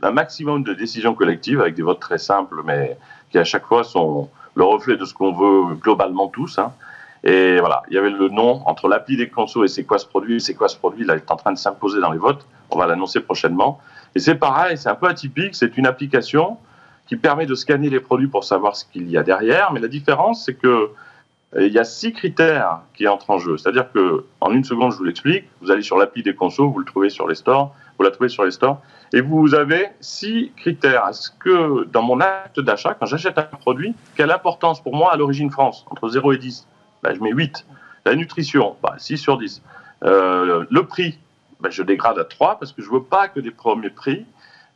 un 0.03 0.11
maximum 0.11 0.63
de 0.63 0.75
décisions 0.75 1.15
collectives 1.15 1.61
avec 1.61 1.75
des 1.75 1.83
votes 1.83 2.01
très 2.01 2.19
simples, 2.19 2.63
mais 2.65 2.97
qui 3.31 3.39
à 3.39 3.45
chaque 3.45 3.67
fois 3.67 3.85
sont 3.85 4.31
le 4.55 4.65
reflet 4.65 4.97
de 4.97 5.05
ce 5.05 5.15
qu'on 5.15 5.33
veut 5.33 5.75
globalement 5.77 6.29
tous. 6.29 6.59
Hein. 6.59 6.73
Et 7.25 7.59
voilà, 7.59 7.83
il 7.89 7.95
y 7.95 7.99
avait 7.99 8.11
le 8.11 8.29
nom 8.29 8.63
entre 8.67 8.89
l'appli 8.89 9.17
des 9.17 9.29
consos 9.29 9.65
et 9.65 9.69
c'est 9.69 9.85
quoi 9.85 9.99
ce 9.99 10.07
produit, 10.07 10.41
c'est 10.41 10.55
quoi 10.55 10.69
ce 10.69 10.77
produit, 10.77 11.05
là, 11.05 11.15
il 11.15 11.19
est 11.19 11.31
en 11.31 11.37
train 11.37 11.53
de 11.53 11.59
s'imposer 11.59 12.01
dans 12.01 12.13
les 12.13 12.19
votes. 12.19 12.47
On 12.71 12.79
va 12.79 12.87
l'annoncer 12.87 13.21
prochainement. 13.21 13.81
Et 14.15 14.21
c'est 14.21 14.37
pareil, 14.37 14.79
c'est 14.79 14.89
un 14.89 14.95
peu 14.95 15.09
atypique, 15.09 15.55
c'est 15.55 15.77
une 15.77 15.87
application 15.87 16.59
qui 17.07 17.17
permet 17.17 17.47
de 17.47 17.55
scanner 17.55 17.91
les 17.91 18.01
produits 18.01 18.29
pour 18.29 18.45
savoir 18.45 18.77
ce 18.77 18.85
qu'il 18.85 19.11
y 19.11 19.17
a 19.17 19.23
derrière. 19.23 19.73
Mais 19.73 19.81
la 19.81 19.89
différence, 19.89 20.45
c'est 20.45 20.55
que 20.55 20.91
euh, 21.57 21.67
il 21.67 21.73
y 21.73 21.79
a 21.79 21.85
six 21.85 22.13
critères 22.13 22.81
qui 22.95 23.09
entrent 23.09 23.31
en 23.31 23.39
jeu. 23.39 23.57
C'est-à-dire 23.57 23.91
que, 23.93 24.27
en 24.41 24.53
une 24.53 24.65
seconde, 24.65 24.93
je 24.93 24.99
vous 24.99 25.05
l'explique. 25.05 25.45
Vous 25.63 25.71
allez 25.71 25.83
sur 25.83 25.97
l'appli 25.97 26.23
des 26.23 26.35
consos, 26.35 26.71
vous 26.71 26.79
le 26.79 26.85
trouvez 26.85 27.09
sur 27.09 27.27
les 27.27 27.35
stores, 27.35 27.75
vous 27.99 28.05
la 28.05 28.11
trouvez 28.11 28.29
sur 28.29 28.45
les 28.45 28.51
stores. 28.51 28.81
Et 29.13 29.21
vous 29.21 29.55
avez 29.55 29.89
six 30.01 30.53
critères. 30.57 31.07
Est-ce 31.09 31.31
que 31.31 31.85
dans 31.87 32.03
mon 32.03 32.21
acte 32.21 32.61
d'achat, 32.61 32.95
quand 32.95 33.07
j'achète 33.07 33.39
un 33.39 33.43
produit, 33.43 33.95
quelle 34.17 34.31
importance 34.31 34.83
pour 34.83 34.95
moi 34.95 35.13
à 35.13 35.17
l'origine 35.17 35.51
France 35.51 35.87
Entre 35.91 36.09
0 36.09 36.33
et 36.33 36.39
10 36.39 36.67
ben, 37.03 37.15
Je 37.15 37.21
mets 37.21 37.33
8. 37.33 37.67
La 38.05 38.15
nutrition, 38.15 38.77
ben, 38.83 38.95
6 38.99 39.19
sur 39.19 39.39
10. 39.39 39.63
Euh, 40.05 40.65
le 40.71 40.87
prix, 40.87 41.19
ben, 41.61 41.71
je 41.71 41.83
dégrade 41.83 42.19
à 42.19 42.25
3 42.25 42.59
parce 42.59 42.73
que 42.73 42.83
je 42.83 42.89
ne 42.89 42.95
veux 42.95 43.03
pas 43.03 43.29
que 43.29 43.41
des 43.41 43.51
premiers 43.51 43.91
prix. 43.91 44.27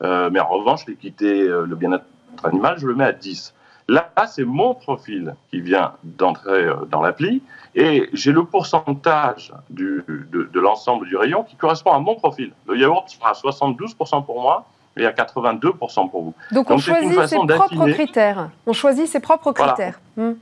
Euh, 0.03 0.31
mais 0.33 0.41
en 0.41 0.49
revanche, 0.49 0.87
l'équité, 0.87 1.43
euh, 1.43 1.67
le 1.67 1.77
bien-être 1.77 2.05
animal, 2.43 2.77
je 2.79 2.87
le 2.87 2.95
mets 2.95 3.05
à 3.05 3.13
10. 3.13 3.55
Là, 3.93 4.11
c'est 4.27 4.47
mon 4.47 4.73
profil 4.73 5.35
qui 5.51 5.61
vient 5.61 5.93
d'entrer 6.03 6.65
euh, 6.65 6.77
dans 6.91 7.03
l'appli 7.03 7.43
et 7.75 8.09
j'ai 8.15 8.33
le 8.33 8.43
pourcentage 8.43 9.53
du, 9.69 10.03
de, 10.09 10.61
l'ensemble 10.61 11.07
du 11.07 11.15
rayon 11.15 11.43
qui 11.43 11.57
correspond 11.57 11.93
à 11.93 11.99
mon 11.99 12.15
profil. 12.15 12.53
Le 12.67 12.79
yaourt 12.79 13.07
sera 13.11 13.31
à 13.31 13.33
72% 13.35 14.25
pour 14.25 14.41
moi 14.41 14.65
et 14.97 15.05
à 15.05 15.13
82% 15.13 16.09
pour 16.09 16.23
vous. 16.23 16.35
Donc, 16.53 16.71
on 16.71 16.79
choisit 16.79 17.27
ses 17.27 17.37
propres 17.37 17.89
critères. 17.91 18.49
On 18.67 18.73
choisit 18.73 19.07
ses 19.07 19.21
propres 19.21 19.53
critères. 19.53 20.01
Hmm. 20.17 20.33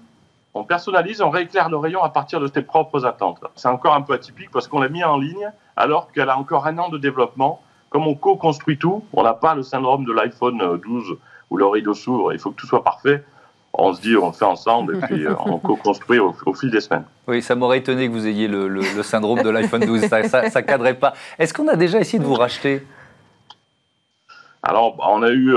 On 0.54 0.62
personnalise, 0.62 1.20
on 1.20 1.30
rééclaire 1.30 1.70
le 1.70 1.76
rayon 1.76 2.04
à 2.04 2.10
partir 2.10 2.38
de 2.38 2.46
ses 2.46 2.62
propres 2.62 3.04
attentes. 3.04 3.40
C'est 3.56 3.66
encore 3.66 3.94
un 3.94 4.02
peu 4.02 4.12
atypique 4.12 4.52
parce 4.52 4.68
qu'on 4.68 4.78
l'a 4.78 4.88
mis 4.88 5.02
en 5.02 5.18
ligne 5.18 5.50
alors 5.76 6.12
qu'elle 6.12 6.30
a 6.30 6.38
encore 6.38 6.68
un 6.68 6.78
an 6.78 6.88
de 6.88 6.98
développement. 6.98 7.60
Comme 7.88 8.06
on 8.06 8.14
co-construit 8.14 8.78
tout, 8.78 9.02
on 9.12 9.24
n'a 9.24 9.34
pas 9.34 9.56
le 9.56 9.64
syndrome 9.64 10.04
de 10.04 10.12
l'iPhone 10.12 10.78
12 10.84 11.16
où 11.50 11.56
le 11.56 11.66
rideau 11.66 11.94
s'ouvre, 11.94 12.32
il 12.32 12.38
faut 12.38 12.52
que 12.52 12.60
tout 12.60 12.68
soit 12.68 12.84
parfait 12.84 13.24
on 13.80 13.94
se 13.94 14.00
dit, 14.00 14.16
on 14.16 14.26
le 14.26 14.32
fait 14.32 14.44
ensemble 14.44 14.96
et 14.96 15.00
puis 15.06 15.26
euh, 15.26 15.34
on 15.44 15.58
co-construit 15.58 16.18
au, 16.18 16.54
fil 16.54 16.70
des 16.70 16.80
semaines. 16.80 17.04
Oui, 17.26 17.42
ça 17.42 17.54
m'aurait 17.54 17.78
étonné 17.78 18.08
que 18.08 18.12
vous 18.12 18.26
ayez 18.26 18.48
le, 18.48 18.82
syndrome 19.02 19.42
de 19.42 19.48
l'iPhone 19.48 19.84
12, 19.84 20.02
ça, 20.06 20.20
ne 20.20 20.60
cadrait 20.60 20.94
pas. 20.94 21.14
Est-ce 21.38 21.54
qu'on 21.54 21.68
a 21.68 21.76
déjà 21.76 21.98
essayé 21.98 22.18
de 22.18 22.24
vous 22.24 22.34
racheter? 22.34 22.86
Alors, 24.62 24.96
on 24.98 25.22
a 25.22 25.30
eu. 25.30 25.54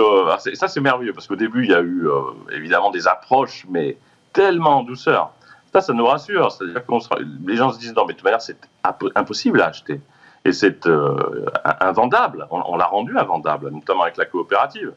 ça, 0.54 0.68
c'est 0.70 0.80
merveilleux, 0.80 1.14
parce 1.14 1.28
qu'au 1.28 1.36
début, 1.36 1.66
il 1.66 1.72
y 1.72 1.76
a 1.76 1.82
eu 1.82 2.08
évidemment 2.54 2.90
des 2.90 3.06
approches, 3.06 3.66
mais 3.70 3.98
tellement 4.32 4.80
en 4.80 4.84
douceur. 4.84 5.32
Ça, 5.74 5.82
ça 5.82 5.92
nous 5.92 6.06
rassure. 6.06 6.52
C'est-à-dire 6.52 6.86
que 6.86 6.94
les 7.46 7.58
gens 7.58 7.72
se 7.74 7.80
disent 7.80 7.94
non, 7.94 8.06
mais 8.06 8.14
de 8.14 8.20
toute 8.20 8.24
manière, 8.24 8.42
c'est 8.42 8.58
impossible 9.16 9.62
à 9.62 9.68
acheter. 9.68 10.00
Et 10.46 10.54
c'est 10.54 10.88
invendable. 11.82 12.48
On, 12.50 12.78
l'a 12.78 12.86
rendu 12.86 13.18
invendable, 13.18 13.72
notamment 13.72 14.04
avec 14.04 14.16
la 14.16 14.26
coopérative. 14.26 14.94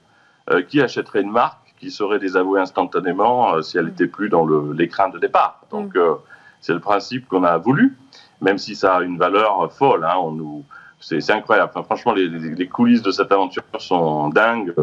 qui 0.68 0.80
achèterait 0.80 1.22
une 1.22 1.32
marque 1.32 1.65
qui 1.78 1.90
serait 1.90 2.18
désavouée 2.18 2.60
instantanément 2.60 3.60
si 3.62 3.78
elle 3.78 3.86
n'était 3.86 4.06
plus 4.06 4.28
dans 4.28 4.46
l'écran 4.72 5.08
de 5.08 5.18
départ 5.18 5.60
Donc, 5.70 5.94
mm. 5.94 6.16
c'est 6.60 6.72
le 6.72 6.80
principe 6.80 7.28
qu'on 7.28 7.44
a 7.44 7.58
voulu 7.58 7.96
même 8.40 8.58
si 8.58 8.74
ça 8.74 8.96
a 8.96 9.02
une 9.02 9.18
valeur 9.18 9.72
folle. 9.72 10.04
Hein, 10.04 10.16
on 10.18 10.32
nous, 10.32 10.64
c'est, 11.00 11.30
incroyable. 11.30 11.72
franchement, 11.84 12.12
les, 12.12 12.68
coulisses 12.68 13.02
de 13.02 13.10
cette 13.10 13.32
aventure 13.32 13.62
sont 13.78 14.28
dingues. 14.28 14.74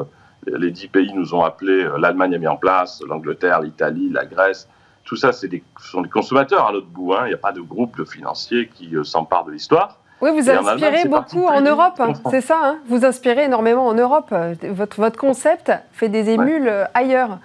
Les 0.45 0.71
dix 0.71 0.87
pays 0.87 1.13
nous 1.13 1.33
ont 1.33 1.43
appelés, 1.43 1.87
l'Allemagne 1.97 2.35
a 2.35 2.37
mis 2.37 2.47
en 2.47 2.57
place, 2.57 3.01
l'Angleterre, 3.07 3.61
l'Italie, 3.61 4.09
la 4.09 4.25
Grèce. 4.25 4.67
Tout 5.05 5.15
ça, 5.15 5.31
c'est 5.31 5.47
des, 5.47 5.63
ce 5.79 5.89
sont 5.89 6.01
des 6.01 6.09
consommateurs 6.09 6.65
à 6.65 6.71
l'autre 6.71 6.87
bout. 6.87 7.13
Hein. 7.13 7.23
Il 7.25 7.29
n'y 7.29 7.33
a 7.33 7.37
pas 7.37 7.51
de 7.51 7.61
groupe 7.61 7.97
de 7.97 8.05
financiers 8.05 8.69
qui 8.73 8.95
euh, 8.95 9.03
s'emparent 9.03 9.45
de 9.45 9.51
l'histoire. 9.51 9.99
Oui, 10.23 10.29
vous 10.31 10.49
inspirez 10.49 11.05
beaucoup 11.09 11.45
en 11.47 11.59
Europe, 11.59 12.01
c'est 12.29 12.39
ça 12.39 12.57
hein 12.63 12.79
Vous 12.87 13.03
inspirez 13.03 13.43
énormément 13.43 13.85
en 13.85 13.93
Europe. 13.93 14.33
Votre, 14.63 14.95
votre 15.01 15.19
concept 15.19 15.69
fait 15.91 16.07
des 16.07 16.29
émules 16.29 16.69
euh, 16.69 16.85
ailleurs. 16.93 17.39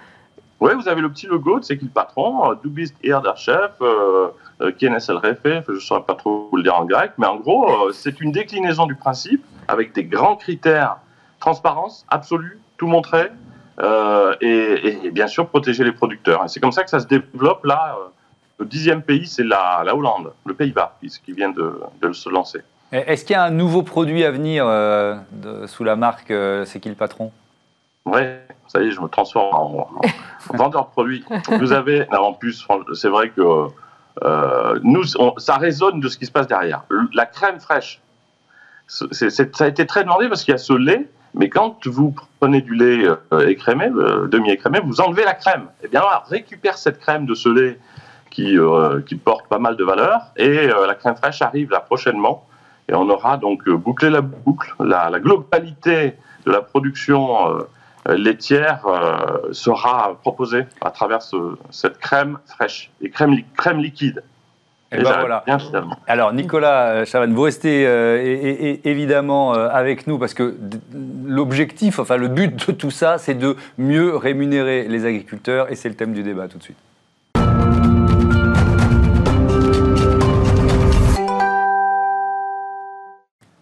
Oui, 0.61 0.71
vous 0.75 0.87
avez 0.87 1.01
le 1.01 1.09
petit 1.09 1.27
logo 1.27 1.59
de 1.59 1.65
C'est 1.65 1.77
qui 1.77 1.83
le 1.83 1.91
patron, 1.91 2.53
Du 2.63 2.69
bist 2.69 2.95
der 3.03 3.35
Chef, 3.35 3.71
euh, 3.81 4.29
euh 4.61 4.71
je 4.79 4.87
ne 4.87 5.79
saurais 5.79 6.03
pas 6.03 6.15
trop 6.15 6.47
vous 6.49 6.55
le 6.55 6.63
dire 6.63 6.75
en 6.79 6.85
grec, 6.85 7.11
mais 7.17 7.27
en 7.27 7.35
gros, 7.35 7.69
euh, 7.69 7.91
c'est 7.91 8.21
une 8.21 8.31
déclinaison 8.31 8.85
du 8.85 8.95
principe 8.95 9.43
avec 9.67 9.93
des 9.93 10.05
grands 10.05 10.37
critères 10.37 10.99
transparence 11.41 12.05
absolue, 12.09 12.61
tout 12.77 12.87
montrer, 12.87 13.29
euh, 13.81 14.35
et, 14.39 15.11
bien 15.11 15.27
sûr 15.27 15.49
protéger 15.49 15.83
les 15.83 15.91
producteurs. 15.91 16.45
Et 16.45 16.47
c'est 16.47 16.61
comme 16.61 16.71
ça 16.71 16.85
que 16.85 16.89
ça 16.89 17.01
se 17.01 17.07
développe 17.07 17.65
là. 17.65 17.97
Le 18.59 18.65
dixième 18.65 19.01
pays, 19.01 19.25
c'est 19.25 19.43
la, 19.43 19.83
la, 19.85 19.95
Hollande, 19.95 20.33
le 20.45 20.53
Pays-Bas, 20.53 20.97
qui 21.01 21.31
vient 21.31 21.49
de, 21.49 21.79
de, 22.01 22.11
se 22.13 22.29
lancer. 22.29 22.59
Est-ce 22.91 23.23
qu'il 23.23 23.33
y 23.33 23.37
a 23.37 23.43
un 23.43 23.51
nouveau 23.51 23.83
produit 23.83 24.23
à 24.23 24.31
venir 24.31 24.65
sous 25.67 25.83
la 25.83 25.95
marque 25.95 26.33
C'est 26.65 26.79
qui 26.79 26.89
le 26.89 26.95
patron? 26.95 27.31
Oui, 28.05 28.21
ça 28.67 28.81
y 28.81 28.87
est, 28.87 28.91
je 28.91 29.01
me 29.01 29.07
transforme 29.07 29.55
en, 29.55 29.89
vendeur 30.53 30.85
de 30.85 30.89
produits. 30.89 31.23
Vous 31.59 31.71
avez, 31.71 32.07
en 32.11 32.33
plus, 32.33 32.67
c'est 32.93 33.09
vrai 33.09 33.29
que 33.29 33.69
euh, 34.23 34.79
nous, 34.83 35.03
ça 35.37 35.57
résonne 35.57 35.99
de 35.99 36.07
ce 36.07 36.17
qui 36.17 36.25
se 36.25 36.31
passe 36.31 36.47
derrière. 36.47 36.83
La 37.13 37.25
crème 37.25 37.59
fraîche, 37.59 38.01
ça 38.87 39.05
a 39.59 39.67
été 39.67 39.85
très 39.85 40.03
demandé 40.03 40.27
parce 40.27 40.43
qu'il 40.43 40.51
y 40.51 40.55
a 40.55 40.59
ce 40.59 40.73
lait, 40.73 41.07
mais 41.33 41.49
quand 41.49 41.85
vous 41.87 42.15
prenez 42.39 42.61
du 42.61 42.73
lait 42.73 43.07
euh, 43.31 43.47
écrémé, 43.47 43.85
euh, 43.85 44.27
demi-écrémé, 44.27 44.79
vous 44.83 44.99
enlevez 44.99 45.23
la 45.23 45.35
crème. 45.35 45.67
Eh 45.83 45.87
bien 45.87 46.01
là, 46.01 46.23
récupère 46.27 46.77
cette 46.77 46.99
crème 46.99 47.25
de 47.25 47.35
ce 47.35 47.49
lait 47.49 47.79
qui, 48.29 48.57
qui 49.05 49.15
porte 49.15 49.47
pas 49.47 49.59
mal 49.59 49.75
de 49.75 49.83
valeur, 49.83 50.21
et 50.37 50.67
la 50.67 50.95
crème 50.95 51.15
fraîche 51.15 51.41
arrive 51.41 51.71
là 51.71 51.79
prochainement, 51.79 52.45
et 52.87 52.95
on 52.95 53.09
aura 53.09 53.37
donc 53.37 53.67
bouclé 53.69 54.09
la 54.09 54.21
boucle, 54.21 54.73
la, 54.79 55.09
la 55.09 55.19
globalité 55.19 56.15
de 56.45 56.51
la 56.51 56.61
production 56.61 57.59
euh, 58.07 58.15
laitière 58.15 58.85
euh, 58.85 59.51
sera 59.51 60.17
proposée 60.21 60.65
à 60.81 60.91
travers 60.91 61.19
cette 61.69 61.97
crème 61.97 62.39
fraîche 62.47 62.91
et 63.01 63.09
crème, 63.09 63.35
crème 63.57 63.79
liquide. 63.79 64.23
Et, 64.91 65.03
ben 65.03 65.19
voilà. 65.19 65.43
Alors 66.07 66.33
Nicolas 66.33 66.87
euh, 66.87 67.05
Chavannes, 67.05 67.33
vous 67.33 67.43
restez 67.43 67.83
évidemment 68.83 69.53
avec 69.53 70.07
nous 70.07 70.17
parce 70.17 70.33
que 70.33 70.55
l'objectif, 71.25 71.99
enfin 71.99 72.17
le 72.17 72.27
but 72.27 72.67
de 72.67 72.71
tout 72.71 72.89
ça, 72.89 73.17
c'est 73.17 73.35
de 73.35 73.55
mieux 73.77 74.15
rémunérer 74.15 74.87
les 74.87 75.05
agriculteurs 75.05 75.71
et 75.71 75.75
c'est 75.75 75.89
le 75.89 75.95
thème 75.95 76.13
du 76.13 76.23
débat 76.23 76.47
tout 76.47 76.57
de 76.57 76.63
suite. 76.63 76.77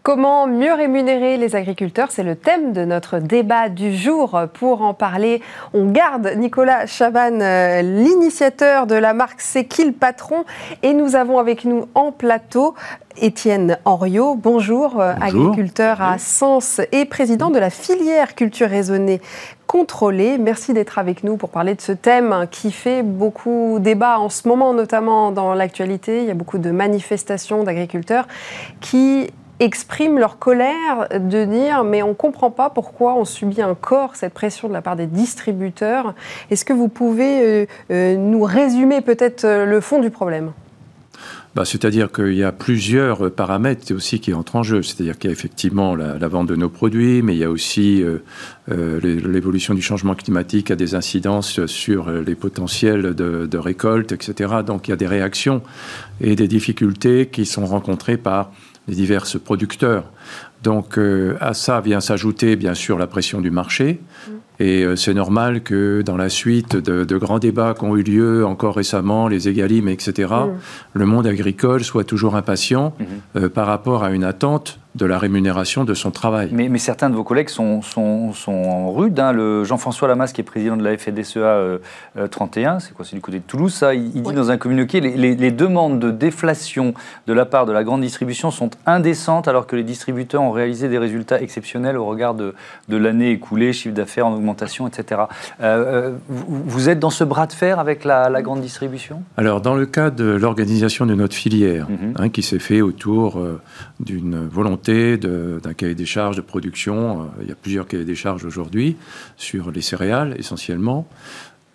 Comment 0.08 0.48
mieux 0.48 0.74
rémunérer 0.74 1.36
les 1.36 1.58
agriculteurs 1.58 2.12
C'est 2.12 2.24
le 2.24 2.38
thème 2.38 2.72
de 2.72 2.86
notre 2.86 3.20
débat 3.20 3.68
du 3.68 3.94
jour. 3.94 4.40
Pour 4.54 4.82
en 4.82 4.94
parler, 4.94 5.42
on 5.74 5.92
garde 5.92 6.32
Nicolas 6.38 6.86
Chavannes, 6.86 7.42
euh, 7.42 7.82
l'initiateur 7.82 8.88
de 8.88 8.96
la 8.96 9.12
marque 9.12 9.42
C'est 9.42 9.66
qui 9.66 9.84
le 9.84 9.92
patron? 9.92 10.46
Et 10.82 10.94
nous 10.94 11.18
avons 11.18 11.40
avec 11.40 11.66
nous 11.66 11.90
en 11.94 12.14
plateau 12.14 12.74
Étienne 13.22 13.80
Henriot. 13.84 14.36
Bonjour, 14.36 15.02
euh, 15.02 15.14
agriculteur 15.20 16.02
à 16.02 16.18
Sens 16.20 16.80
et 16.94 17.04
président 17.04 17.50
de 17.50 17.60
la 17.60 17.70
filière 17.70 18.34
culture 18.34 18.70
raisonnée 18.70 19.20
contrôlée. 19.66 20.38
Merci 20.38 20.72
d'être 20.72 21.00
avec 21.00 21.26
nous 21.26 21.36
pour 21.36 21.50
parler 21.50 21.76
de 21.76 21.82
ce 21.82 21.92
thème 21.92 22.48
qui 22.50 22.72
fait 22.72 23.04
beaucoup 23.04 23.80
débat 23.82 24.20
en 24.20 24.30
ce 24.30 24.48
moment, 24.48 24.74
notamment 24.74 25.34
dans 25.34 25.54
l'actualité. 25.54 26.22
Il 26.22 26.28
y 26.30 26.32
a 26.32 26.34
beaucoup 26.34 26.60
de 26.60 26.72
manifestations 26.72 27.66
d'agriculteurs 27.66 28.26
qui 28.80 29.28
expriment 29.60 30.20
leur 30.20 30.40
colère 30.40 31.08
de 31.12 31.46
dire 31.46 31.84
mais 31.84 32.04
on 32.04 32.10
ne 32.10 32.14
comprend 32.14 32.52
pas 32.52 32.70
pourquoi 32.70 33.16
on 33.16 33.26
subit 33.26 33.64
encore 33.64 34.16
cette 34.16 34.34
pression 34.34 34.68
de 34.68 34.74
la 34.74 34.82
part 34.82 34.96
des 34.96 35.08
distributeurs. 35.08 36.14
Est-ce 36.52 36.66
que 36.66 36.74
vous 36.74 36.88
pouvez 36.88 37.42
euh, 37.42 37.66
euh, 37.92 38.16
nous 38.16 38.44
résumer 38.44 39.02
peut-être 39.02 39.46
euh, 39.46 39.66
le 39.66 39.82
fond 39.82 40.00
du 40.00 40.10
problème? 40.10 40.52
Bah, 41.56 41.66
c'est-à-dire 41.66 42.12
qu'il 42.12 42.36
y 42.36 42.44
a 42.44 42.52
plusieurs 42.52 43.32
paramètres 43.32 43.92
aussi 43.92 44.20
qui 44.20 44.32
entrent 44.34 44.58
en 44.58 44.64
jeu. 44.64 44.84
C'est-à-dire 44.84 45.18
qu'il 45.18 45.32
y 45.32 45.34
a 45.34 45.34
effectivement 45.34 45.96
la, 45.96 46.28
vente 46.28 46.48
de 46.48 46.56
nos 46.56 46.70
produits, 46.70 47.24
mais 47.24 47.34
il 47.34 47.40
y 47.40 47.44
a 47.44 47.50
aussi 47.50 48.04
l'évolution 48.68 49.74
du 49.74 49.82
changement 49.82 50.14
climatique 50.14 50.72
a 50.72 50.76
des 50.76 50.94
incidences 50.94 51.66
sur 51.68 52.12
les 52.12 52.36
potentiels 52.36 53.16
de, 53.16 53.48
de, 53.50 53.58
récolte, 53.58 54.12
etc. 54.12 54.56
Donc 54.66 54.88
il 54.88 54.92
y 54.92 54.94
a 54.94 54.98
des 54.98 55.08
réactions 55.08 55.62
et 56.20 56.36
des 56.36 56.48
difficultés 56.48 57.28
qui 57.28 57.46
sont 57.46 57.66
rencontrées 57.66 58.18
par 58.18 58.52
les 58.88 58.96
divers 58.96 59.26
producteurs. 59.44 60.06
Donc 60.64 60.98
euh, 60.98 61.38
à 61.40 61.54
ça 61.54 61.82
vient 61.82 62.02
s'ajouter 62.02 62.56
bien 62.56 62.74
sûr 62.74 62.98
la 62.98 63.08
pression 63.08 63.42
du 63.42 63.52
marché. 63.52 64.00
Mm. 64.28 64.32
Et 64.60 64.84
euh, 64.84 64.96
c'est 64.96 65.14
normal 65.14 65.62
que 65.62 66.02
dans 66.04 66.18
la 66.18 66.30
suite 66.30 66.76
de, 66.76 67.18
grands 67.18 67.38
débats 67.38 67.76
qui 67.78 67.86
ont 67.86 67.96
eu 67.96 68.02
lieu 68.02 68.46
encore 68.46 68.76
récemment, 68.76 69.28
les 69.28 69.48
égalimes, 69.48 69.88
etc., 69.88 70.34
mm. 70.34 70.58
le 70.94 71.06
monde 71.06 71.28
agricole 71.28 71.84
soit 71.84 72.04
toujours 72.04 72.36
impatient 72.36 72.96
mm-hmm. 73.00 73.44
euh, 73.44 73.50
par 73.50 73.68
rapport 73.68 74.04
à 74.04 74.12
une 74.12 74.24
attente 74.24 74.80
de 74.98 75.06
la 75.06 75.20
rémunération 75.20 75.84
de 75.84 75.94
son 75.94 76.12
travail. 76.12 76.50
Mais, 76.52 76.70
mais 76.70 76.80
certains 76.80 77.10
de 77.10 77.16
vos 77.16 77.24
collègues 77.24 77.50
sont, 77.50 77.82
sont, 77.82 78.34
sont 78.34 78.92
rudes. 78.92 79.20
Hein. 79.20 79.32
Le 79.32 79.64
Jean-François 79.64 80.08
Lamas, 80.08 80.32
qui 80.34 80.42
est 80.42 80.44
président 80.44 80.76
de 80.76 80.84
la 80.84 80.98
FDSEA 80.98 81.80
31, 82.30 82.72
euh, 82.72 82.76
euh, 82.76 82.80
c'est 82.80 82.94
quoi 82.94 83.06
C'est 83.06 83.16
du 83.16 83.22
côté 83.22 83.38
de 83.38 83.44
Toulouse, 83.44 83.74
ça 83.74 83.94
Il, 83.94 84.12
dit 84.12 84.34
dans 84.34 84.52
un 84.52 84.58
communiqué 84.58 85.00
les, 85.00 85.36
les, 85.36 85.52
demandes 85.52 86.00
de 86.00 86.12
déflation 86.12 86.94
de 87.28 87.34
la 87.34 87.46
part 87.46 87.66
de 87.66 87.72
la 87.72 87.84
grande 87.84 88.02
distribution 88.02 88.52
sont 88.52 88.72
indécentes 88.86 89.48
alors 89.48 89.68
que 89.68 89.76
les 89.76 89.84
distributeurs 89.84 90.42
ont 90.42 90.52
réalisé 90.52 90.90
des 90.90 90.98
résultats 90.98 91.42
exceptionnels 91.42 91.98
au 91.98 92.06
regard 92.06 92.34
de, 92.34 92.56
de 92.90 92.98
l'année 92.98 93.32
écoulée, 93.32 93.74
chiffre 93.74 93.96
d'affaires 93.96 94.28
en 94.28 94.34
augmentation, 94.34 94.88
etc. 94.88 95.22
Euh, 95.62 96.14
vous, 96.28 96.90
êtes 96.90 97.00
dans 97.00 97.10
ce 97.10 97.24
bras 97.24 97.46
de 97.46 97.54
fer 97.54 97.80
avec 97.80 98.04
la, 98.04 98.30
la 98.30 98.42
grande 98.42 98.62
distribution? 98.62 99.22
Alors, 99.38 99.62
dans 99.62 99.76
le 99.76 99.86
cas 99.86 100.10
de 100.10 100.26
l'organisation 100.26 101.06
de 101.06 101.14
notre 101.14 101.36
filière, 101.36 101.88
mhm. 101.90 102.14
hein, 102.18 102.30
qui 102.30 102.42
s'est 102.42 102.60
fait 102.60 102.82
autour 102.82 103.40
d'une 104.00 104.48
volonté 104.48 104.87
d'un 104.88 105.74
cahier 105.74 105.96
des 105.96 106.06
charges 106.06 106.38
de 106.38 106.42
production. 106.42 107.22
Euh, 107.22 107.26
il 107.42 107.50
y 107.50 107.52
a 107.52 107.56
plusieurs 107.56 107.88
cahiers 107.88 108.06
des 108.06 108.16
charges 108.16 108.46
aujourd'hui 108.46 108.96
sur 109.36 109.72
les 109.72 109.82
céréales 109.82 110.36
essentiellement. 110.38 111.08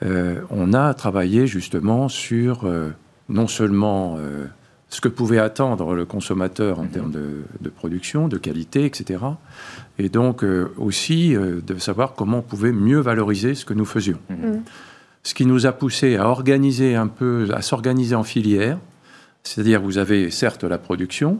Euh, 0.02 0.40
on 0.50 0.72
a 0.72 0.94
travaillé 0.94 1.46
justement 1.46 2.08
sur 2.08 2.64
euh, 2.64 2.90
non 3.28 3.46
seulement 3.46 4.18
ce 4.88 5.00
que 5.00 5.08
pouvait 5.08 5.38
attendre 5.38 5.94
le 5.94 6.04
consommateur 6.04 6.78
en 6.78 6.84
mhm. 6.84 6.90
termes 6.90 7.12
de, 7.12 7.70
production, 7.70 8.28
de 8.28 8.36
qualité, 8.36 8.84
etc. 8.84 9.20
Et 9.98 10.08
donc 10.08 10.44
aussi 10.76 11.34
de 11.34 11.78
savoir 11.78 12.14
comment 12.14 12.38
on 12.38 12.42
pouvait 12.42 12.72
mieux 12.72 12.98
valoriser 12.98 13.54
ce 13.54 13.64
que 13.64 13.74
nous 13.74 13.86
faisions. 13.86 14.18
Mhm. 14.28 14.62
Ce 15.22 15.34
qui 15.34 15.46
nous 15.46 15.66
a 15.66 15.72
poussé 15.72 16.16
à 16.16 16.28
organiser 16.28 16.96
un 16.96 17.06
peu, 17.06 17.48
à 17.54 17.62
s'organiser 17.62 18.16
en 18.16 18.24
filière. 18.24 18.78
C'est-à-dire, 19.44 19.80
vous 19.80 19.98
avez 19.98 20.30
certes 20.30 20.64
la 20.64 20.78
production, 20.78 21.38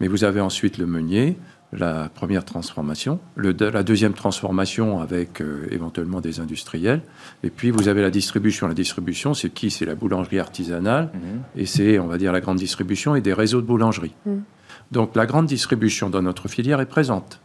mais 0.00 0.08
vous 0.08 0.24
avez 0.24 0.40
ensuite 0.40 0.78
le 0.78 0.86
meunier, 0.86 1.36
la 1.72 2.08
première 2.08 2.44
transformation, 2.44 3.20
le, 3.36 3.52
la 3.52 3.82
deuxième 3.82 4.14
transformation 4.14 5.00
avec 5.00 5.40
euh, 5.40 5.68
éventuellement 5.70 6.20
des 6.20 6.40
industriels, 6.40 7.02
et 7.44 7.50
puis 7.50 7.70
vous 7.70 7.88
avez 7.88 8.02
la 8.02 8.10
distribution. 8.10 8.66
La 8.66 8.74
distribution, 8.74 9.34
c'est 9.34 9.50
qui? 9.50 9.70
C'est 9.70 9.84
la 9.84 9.94
boulangerie 9.94 10.40
artisanale, 10.40 11.10
mhm. 11.14 11.42
et 11.56 11.66
c'est, 11.66 11.98
on 11.98 12.08
va 12.08 12.18
dire, 12.18 12.32
la 12.32 12.40
grande 12.40 12.58
distribution 12.58 13.14
et 13.14 13.20
des 13.20 13.32
réseaux 13.32 13.60
de 13.60 13.66
boulangerie. 13.66 14.14
Mhm. 14.26 14.42
Donc 14.90 15.14
la 15.14 15.26
grande 15.26 15.46
distribution 15.46 16.10
dans 16.10 16.22
notre 16.22 16.48
filière 16.48 16.80
est 16.80 16.86
présente. 16.86 17.40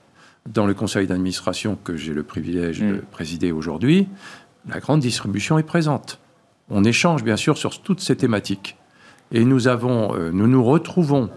Dans 0.48 0.66
le 0.66 0.74
conseil 0.74 1.08
d'administration 1.08 1.78
que 1.84 1.96
j'ai 1.96 2.14
le 2.14 2.24
privilège 2.24 2.80
de 2.80 2.86
mhm. 2.86 3.02
présider 3.12 3.52
aujourd'hui, 3.52 4.08
la 4.68 4.80
grande 4.80 5.02
distribution 5.02 5.60
est 5.60 5.64
présente. 5.64 6.20
On 6.70 6.84
échange 6.84 7.24
bien 7.24 7.38
sûr 7.38 7.58
sur 7.58 7.80
toutes 7.82 8.00
ces 8.00 8.16
thématiques. 8.16 8.78
Et 9.32 9.46
nous, 9.46 9.68
avons, 9.68 10.16
euh, 10.16 10.32
nous 10.32 10.48
nous 10.48 10.64
retrouvons 10.64 11.30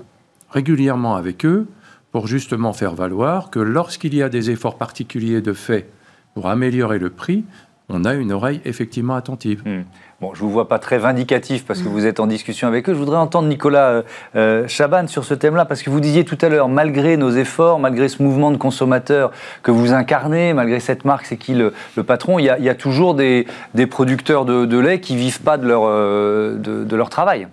régulièrement 0.59 1.15
avec 1.15 1.47
eux 1.47 1.69
pour 2.11 2.27
justement 2.27 2.73
faire 2.73 2.95
valoir 2.95 3.51
que 3.51 3.61
lorsqu'il 3.61 4.15
y 4.15 4.23
a 4.25 4.29
des 4.29 4.51
efforts 4.51 4.77
particuliers 4.77 5.41
de 5.41 5.53
fait 5.53 5.89
pour 6.35 6.49
améliorer 6.49 6.99
le 6.99 7.11
prix, 7.11 7.45
on 7.89 8.05
a 8.05 8.15
une 8.15 8.33
oreille 8.33 8.61
effectivement 8.65 9.15
attentive. 9.15 9.63
Hmm. 9.65 9.83
Bon, 10.21 10.35
je 10.35 10.43
ne 10.43 10.47
vous 10.49 10.53
vois 10.53 10.67
pas 10.67 10.81
très 10.81 10.99
vindicatif 10.99 11.65
parce 11.65 11.81
que 11.81 11.89
vous 11.89 12.05
êtes 12.05 12.19
en 12.19 12.27
discussion 12.27 12.67
avec 12.67 12.89
eux. 12.89 12.93
Je 12.93 12.99
voudrais 12.99 13.19
entendre 13.19 13.47
Nicolas 13.47 13.89
euh, 13.89 14.03
euh, 14.35 14.67
Chaban 14.67 15.07
sur 15.07 15.25
ce 15.25 15.33
thème-là 15.33 15.65
parce 15.65 15.81
que 15.83 15.91
vous 15.91 16.01
disiez 16.01 16.25
tout 16.25 16.37
à 16.43 16.49
l'heure, 16.49 16.69
malgré 16.69 17.17
nos 17.17 17.31
efforts, 17.31 17.79
malgré 17.79 18.09
ce 18.09 18.21
mouvement 18.21 18.51
de 18.51 18.57
consommateurs 18.57 19.31
que 19.63 19.71
vous 19.71 19.93
incarnez, 19.93 20.55
malgré 20.55 20.81
cette 20.81 21.05
marque, 21.05 21.27
c'est 21.27 21.37
qui 21.37 21.55
le, 21.55 21.73
patron, 22.05 22.41
il 22.41 22.47
y, 22.47 22.69
a, 22.69 22.75
toujours 22.75 23.15
des, 23.15 23.47
producteurs 23.89 24.45
de, 24.45 24.79
lait 24.79 24.99
qui 24.99 25.15
vivent 25.15 25.43
pas 25.43 25.57
de 25.57 25.69
leur, 25.69 25.83
euh, 25.85 26.57
de, 26.59 26.97
leur 26.97 27.11
travail. 27.11 27.47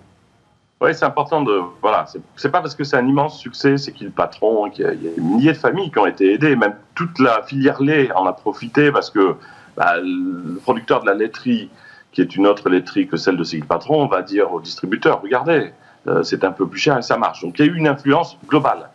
Oui, 0.80 0.94
c'est 0.94 1.06
important 1.06 1.42
de. 1.42 1.60
Voilà, 1.80 2.06
c'est 2.36 2.50
pas 2.50 2.60
parce 2.60 2.74
que 2.74 2.84
c'est 2.84 2.96
un 2.96 3.06
immense 3.06 3.38
succès, 3.38 3.78
c'est 3.78 3.92
qui 3.92 4.04
le 4.04 4.10
patron, 4.10 4.68
qu'il 4.68 4.84
y, 4.84 4.88
a 4.88 4.94
des 4.94 5.20
milliers 5.20 5.52
de 5.52 5.58
familles 5.58 5.90
qui 5.90 5.98
ont 5.98 6.06
été 6.06 6.34
aidées, 6.34 6.54
même 6.54 6.76
toute 6.94 7.18
la 7.18 7.42
filière 7.42 7.82
lait 7.82 8.12
en 8.12 8.26
a 8.26 8.32
profité 8.34 8.92
parce 8.92 9.08
que 9.08 9.36
bah, 9.76 9.96
le 9.98 10.58
producteur 10.62 11.00
de 11.00 11.06
la 11.06 11.14
laiterie 11.14 11.70
qui 12.12 12.20
est 12.20 12.36
une 12.36 12.46
autre 12.46 12.68
laiterie 12.70 13.06
que 13.06 13.16
celle 13.16 13.36
de 13.36 13.44
Sigil 13.44 13.66
Patron, 13.66 14.02
on 14.02 14.06
va 14.06 14.22
dire 14.22 14.52
au 14.52 14.60
distributeur, 14.60 15.20
regardez, 15.22 15.72
euh, 16.08 16.22
c'est 16.22 16.44
un 16.44 16.52
peu 16.52 16.66
plus 16.66 16.78
cher 16.78 16.96
et 16.96 17.02
ça 17.02 17.18
marche. 17.18 17.42
Donc 17.42 17.58
il 17.58 17.66
y 17.66 17.68
a 17.68 17.72
eu 17.72 17.76
une 17.76 17.88
influence 17.88 18.38
globale. 18.46 18.88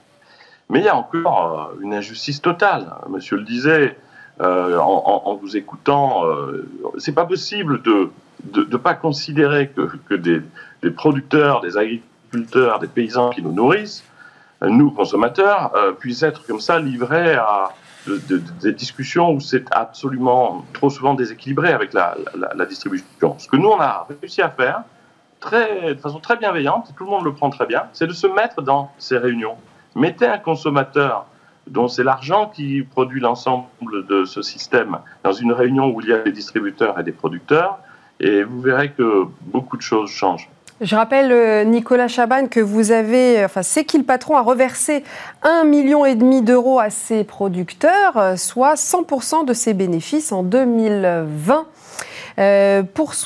Mais 0.69 0.79
il 0.79 0.85
y 0.85 0.89
a 0.89 0.95
encore 0.95 1.71
euh, 1.75 1.81
une 1.81 1.93
injustice 1.93 2.41
totale. 2.41 2.93
Monsieur 3.09 3.37
le 3.37 3.43
disait, 3.43 3.95
euh, 4.41 4.77
en, 4.77 5.35
vous 5.35 5.55
écoutant, 5.55 6.23
c'est 6.97 7.11
pas 7.11 7.25
possible 7.25 7.81
de 7.83 8.09
ne 8.55 8.77
pas 8.77 8.93
considérer 8.93 9.69
que, 9.69 9.89
que 10.09 10.15
des, 10.15 10.41
des, 10.81 10.91
producteurs, 10.91 11.61
des 11.61 11.77
agriculteurs, 11.77 12.79
des 12.79 12.87
paysans 12.87 13.29
qui 13.29 13.41
nous 13.41 13.53
nourrissent, 13.53 14.03
nous 14.61 14.91
consommateurs, 14.91 15.73
puissent 15.99 16.23
être 16.23 16.45
comme 16.45 16.59
ça 16.59 16.79
livrés 16.79 17.33
à, 17.33 17.71
des 18.07 18.73
discussions 18.73 19.31
où 19.31 19.39
c'est 19.39 19.65
absolument 19.71 20.65
trop 20.73 20.89
souvent 20.89 21.13
déséquilibré 21.13 21.71
avec 21.71 21.93
la, 21.93 22.15
distribution. 22.67 23.35
Ce 23.37 23.47
que 23.47 23.57
nous, 23.57 23.69
on 23.69 23.79
a 23.79 24.07
réussi 24.21 24.41
à 24.41 24.49
faire 24.49 24.83
très, 25.39 25.95
de 25.95 25.99
façon 25.99 26.19
très 26.19 26.37
bienveillante, 26.37 26.89
et 26.89 26.93
tout 26.93 27.05
le 27.05 27.09
monde 27.09 27.25
le 27.25 27.33
prend 27.33 27.49
très 27.49 27.65
bien, 27.65 27.83
c'est 27.93 28.07
de 28.07 28.13
se 28.13 28.27
mettre 28.27 28.61
dans 28.61 28.91
ces 28.97 29.17
réunions. 29.17 29.55
Mettez 29.95 30.27
un 30.27 30.37
consommateur 30.37 31.25
dont 31.67 31.87
c'est 31.87 32.03
l'argent 32.03 32.47
qui 32.47 32.81
produit 32.81 33.19
l'ensemble 33.19 33.67
de 34.07 34.25
ce 34.25 34.41
système 34.41 34.97
dans 35.23 35.33
une 35.33 35.51
réunion 35.51 35.87
où 35.93 36.01
il 36.01 36.07
y 36.07 36.13
a 36.13 36.19
des 36.19 36.31
distributeurs 36.31 36.99
et 36.99 37.03
des 37.03 37.11
producteurs, 37.11 37.79
et 38.21 38.43
vous 38.43 38.61
verrez 38.61 38.91
que 38.91 39.25
beaucoup 39.41 39.75
de 39.75 39.81
choses 39.81 40.09
changent. 40.09 40.47
Je 40.79 40.95
rappelle, 40.95 41.31
euh, 41.31 41.63
Nicolas 41.63 42.07
Chaban, 42.07 42.47
que 42.47 42.59
vous 42.59 42.91
avez, 42.91 43.45
enfin, 43.45 43.61
c'est 43.61 43.85
qui 43.85 43.99
le 43.99 44.03
patron 44.03 44.35
a 44.35 44.41
reversé 44.41 45.03
1,5 45.43 45.67
million 45.67 46.05
et 46.05 46.15
demi 46.15 46.41
d'euros 46.41 46.79
à 46.79 46.89
ses 46.89 47.23
producteurs, 47.23 48.17
euh, 48.17 48.35
soit 48.35 48.73
100% 48.73 49.45
de 49.45 49.53
ses 49.53 49.75
bénéfices 49.75 50.31
en 50.31 50.41
2020. 50.41 51.67
Euh, 52.39 52.81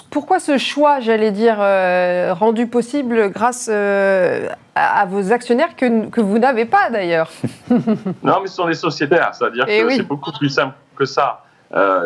pourquoi 0.09 0.39
ce 0.41 0.57
choix, 0.57 0.99
j'allais 0.99 1.31
dire, 1.31 1.57
rendu 2.37 2.67
possible 2.67 3.29
grâce 3.29 3.69
à, 3.69 5.05
vos 5.05 5.31
actionnaires 5.31 5.77
que, 5.77 6.09
que 6.09 6.19
vous 6.19 6.39
n'avez 6.39 6.65
pas 6.65 6.89
d'ailleurs? 6.89 7.29
Non, 8.23 8.39
mais 8.41 8.47
ce 8.47 8.55
sont 8.55 8.67
des 8.67 8.73
sociétaires, 8.73 9.33
c'est-à-dire 9.33 9.65
eh 9.69 9.83
que 9.83 9.89
c'est 9.91 10.03
beaucoup 10.03 10.31
plus 10.33 10.49
simple 10.49 10.73
que 10.97 11.05
ça. 11.05 11.43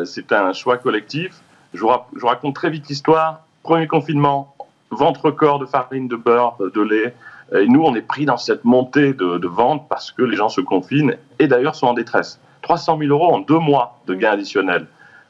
c'est 0.06 0.32
un 0.32 0.54
choix 0.54 0.78
collectif. 0.78 1.42
Je 1.74 1.82
vous, 1.82 1.90
raconte 2.24 2.56
très 2.56 2.70
vite 2.70 2.88
l'histoire. 2.88 3.42
Premier 3.64 3.88
confinement, 3.88 4.56
ventre 4.90 5.32
corps 5.32 5.60
de 5.60 5.66
farine, 5.66 6.08
de 6.08 6.16
beurre, 6.16 6.58
de 6.60 6.82
lait. 6.82 7.16
Et 7.56 7.68
nous, 7.68 7.84
on 7.84 7.96
est 7.96 8.02
pris 8.02 8.26
dans 8.26 8.38
cette 8.38 8.66
montée 8.66 9.14
de, 9.14 9.48
vente 9.48 9.88
parce 9.90 10.12
que 10.12 10.24
les 10.24 10.36
gens 10.36 10.50
se 10.50 10.62
confinent 10.62 11.16
et 11.40 11.48
d'ailleurs 11.48 11.76
sont 11.76 11.88
en 11.88 11.94
détresse. 11.94 12.40
300 12.62 12.98
000 13.00 13.12
euros 13.12 13.34
en 13.34 13.40
deux 13.40 13.60
mois 13.60 14.00
de 14.08 14.14
gains 14.14 14.32
additionnels. 14.32 14.88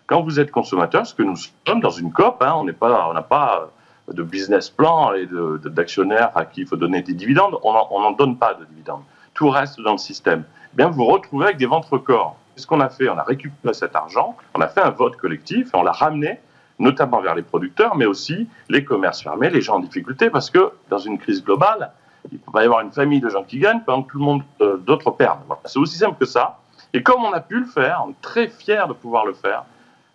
Quand 0.07 0.21
vous 0.21 0.39
êtes 0.39 0.51
consommateur, 0.51 1.05
ce 1.05 1.13
que 1.13 1.23
nous 1.23 1.35
sommes 1.67 1.81
dans 1.81 1.91
une 1.91 2.11
COP, 2.11 2.41
hein, 2.41 2.55
on 2.57 2.63
n'a 2.63 2.73
pas, 2.73 3.23
pas 3.29 3.69
de 4.11 4.23
business 4.23 4.69
plan 4.69 5.13
et 5.13 5.27
d'actionnaires 5.65 6.31
à 6.35 6.45
qui 6.45 6.61
il 6.61 6.67
faut 6.67 6.75
donner 6.75 7.01
des 7.01 7.13
dividendes, 7.13 7.57
on 7.63 8.01
n'en 8.01 8.11
donne 8.11 8.37
pas 8.37 8.55
de 8.55 8.65
dividendes. 8.65 9.03
Tout 9.33 9.49
reste 9.49 9.79
dans 9.81 9.93
le 9.93 9.97
système. 9.97 10.43
Eh 10.73 10.77
bien, 10.77 10.89
vous 10.89 10.97
vous 10.97 11.05
retrouvez 11.05 11.45
avec 11.45 11.57
des 11.57 11.65
ventres 11.65 11.97
corps. 11.97 12.35
Qu'est-ce 12.59 12.67
qu'on 12.67 12.81
a 12.81 12.89
fait? 12.89 13.07
On 13.07 13.17
a 13.17 13.23
récupéré 13.23 13.73
cet 13.73 13.95
argent, 13.95 14.35
on 14.53 14.59
a 14.59 14.67
fait 14.67 14.81
un 14.81 14.89
vote 14.89 15.15
collectif 15.15 15.73
et 15.73 15.77
on 15.77 15.81
l'a 15.81 15.93
ramené 15.93 16.39
notamment 16.77 17.21
vers 17.21 17.33
les 17.33 17.41
producteurs, 17.41 17.95
mais 17.95 18.05
aussi 18.05 18.49
les 18.67 18.83
commerces 18.83 19.23
fermés, 19.23 19.49
les 19.49 19.61
gens 19.61 19.75
en 19.75 19.79
difficulté, 19.79 20.29
parce 20.29 20.49
que 20.49 20.73
dans 20.89 20.97
une 20.97 21.17
crise 21.17 21.41
globale, 21.41 21.93
il 22.29 22.37
peut 22.37 22.51
pas 22.51 22.63
y 22.63 22.65
avoir 22.65 22.81
une 22.81 22.91
famille 22.91 23.21
de 23.21 23.29
gens 23.29 23.45
qui 23.45 23.59
gagnent 23.59 23.79
pendant 23.85 24.03
que 24.03 24.11
tout 24.11 24.17
le 24.17 24.25
monde 24.25 24.43
euh, 24.59 24.75
d'autres 24.75 25.09
perdent. 25.11 25.39
C'est 25.63 25.79
aussi 25.79 25.97
simple 25.97 26.17
que 26.19 26.25
ça. 26.25 26.59
Et 26.93 27.01
comme 27.01 27.23
on 27.23 27.31
a 27.31 27.39
pu 27.39 27.61
le 27.61 27.65
faire, 27.65 28.03
on 28.05 28.09
est 28.09 28.21
très 28.21 28.49
fiers 28.49 28.83
de 28.89 28.93
pouvoir 28.93 29.25
le 29.25 29.31
faire, 29.31 29.63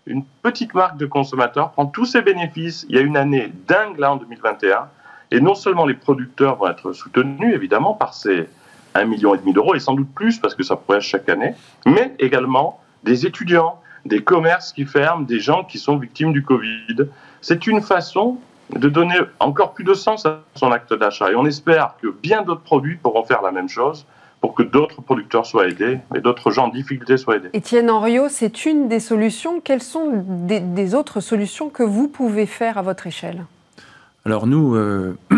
une 0.04 0.22
petite 0.42 0.74
marque 0.74 0.98
de 0.98 1.06
consommateurs 1.06 1.70
prend 1.70 1.86
tous 1.86 2.04
ses 2.04 2.20
bénéfices. 2.20 2.84
Il 2.90 2.96
y 2.96 2.98
a 2.98 3.02
une 3.02 3.16
année 3.16 3.54
dingue 3.66 3.98
là 3.98 4.12
en 4.12 4.16
2021. 4.16 4.90
Et 5.30 5.40
non 5.40 5.54
seulement 5.54 5.86
les 5.86 5.94
producteurs 5.94 6.56
vont 6.56 6.68
être 6.68 6.92
soutenus, 6.92 7.54
évidemment, 7.54 7.94
par 7.94 8.12
ces 8.12 8.50
1,5 8.94 9.06
million 9.06 9.36
d'euros, 9.52 9.74
et 9.74 9.80
sans 9.80 9.94
doute 9.94 10.08
plus, 10.14 10.38
parce 10.38 10.54
que 10.54 10.62
ça 10.62 10.76
progresse 10.76 11.04
chaque 11.04 11.28
année, 11.28 11.54
mais 11.86 12.14
également 12.18 12.80
des 13.02 13.26
étudiants, 13.26 13.80
des 14.04 14.22
commerces 14.22 14.72
qui 14.72 14.84
ferment, 14.84 15.24
des 15.24 15.40
gens 15.40 15.64
qui 15.64 15.78
sont 15.78 15.96
victimes 15.96 16.32
du 16.32 16.42
Covid. 16.42 17.08
C'est 17.40 17.66
une 17.66 17.80
façon 17.80 18.38
de 18.70 18.88
donner 18.88 19.16
encore 19.40 19.74
plus 19.74 19.84
de 19.84 19.94
sens 19.94 20.26
à 20.26 20.40
son 20.54 20.72
acte 20.72 20.94
d'achat. 20.94 21.30
Et 21.30 21.34
on 21.34 21.44
espère 21.44 21.94
que 22.00 22.08
bien 22.08 22.42
d'autres 22.42 22.62
produits 22.62 22.96
pourront 22.96 23.24
faire 23.24 23.42
la 23.42 23.52
même 23.52 23.68
chose 23.68 24.06
pour 24.40 24.54
que 24.54 24.62
d'autres 24.62 25.00
producteurs 25.00 25.46
soient 25.46 25.68
aidés 25.68 26.00
et 26.14 26.20
d'autres 26.20 26.50
gens 26.50 26.66
en 26.66 26.68
difficulté 26.68 27.16
soient 27.16 27.36
aidés. 27.36 27.48
Étienne 27.54 27.90
Henriot, 27.90 28.28
c'est 28.28 28.66
une 28.66 28.88
des 28.88 29.00
solutions. 29.00 29.60
Quelles 29.60 29.82
sont 29.82 30.10
des, 30.12 30.94
autres 30.94 31.20
solutions 31.20 31.70
que 31.70 31.82
vous 31.82 32.08
pouvez 32.08 32.46
faire 32.46 32.76
à 32.76 32.82
votre 32.82 33.06
échelle? 33.06 33.46
Alors 34.26 34.46
nous, 34.46 34.74
euh, 34.74 35.16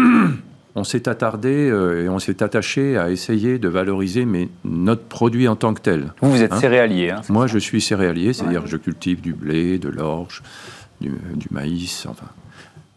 on 0.77 0.85
s'est 0.85 1.09
attardé 1.09 1.71
euh, 1.71 2.05
et 2.05 2.09
on 2.09 2.19
s'est 2.19 2.43
attaché 2.43 2.99
à 2.99 3.11
essayer 3.11 3.59
de 3.59 3.69
valoriser 3.69 4.27
mais 4.27 4.51
notre 4.65 5.05
produit 5.05 5.49
en 5.49 5.57
tant 5.57 5.73
que 5.73 5.81
tel. 5.81 6.13
Vous, 6.21 6.31
vous 6.31 6.43
êtes 6.43 6.53
hein 6.53 6.61
céréalier. 6.61 7.11
Hein, 7.11 7.23
Moi, 7.31 7.47
je 7.47 7.59
suis 7.59 7.81
céréalier, 7.81 8.35
c'est-à-dire 8.35 8.63
que 8.63 8.69
je 8.69 8.77
cultive 8.77 9.23
du 9.23 9.33
blé, 9.33 9.79
de 9.79 9.89
l'orge, 9.89 10.43
du, 11.01 11.11
maïs, 11.51 12.07
enfin, 12.09 12.27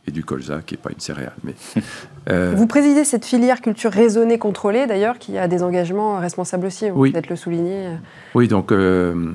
et 0.09 0.11
du 0.11 0.23
colza, 0.23 0.61
qui 0.65 0.73
n'est 0.73 0.81
pas 0.81 0.91
une 0.91 0.99
céréale. 0.99 1.33
Mais, 1.43 1.55
euh, 2.29 2.53
Vous 2.55 2.67
présidez 2.67 3.03
cette 3.03 3.25
filière 3.25 3.61
culture 3.61 3.91
raisonnée, 3.91 4.37
contrôlée, 4.37 4.85
d'ailleurs, 4.85 5.17
qui 5.17 5.37
a 5.37 5.47
des 5.47 5.63
engagements 5.63 6.19
responsables 6.19 6.67
aussi, 6.67 6.89
vous 6.89 6.99
oui. 6.99 7.11
peut-être 7.11 7.29
le 7.29 7.35
souligner. 7.35 7.87
Oui, 8.35 8.47
donc 8.47 8.71
euh, 8.71 9.31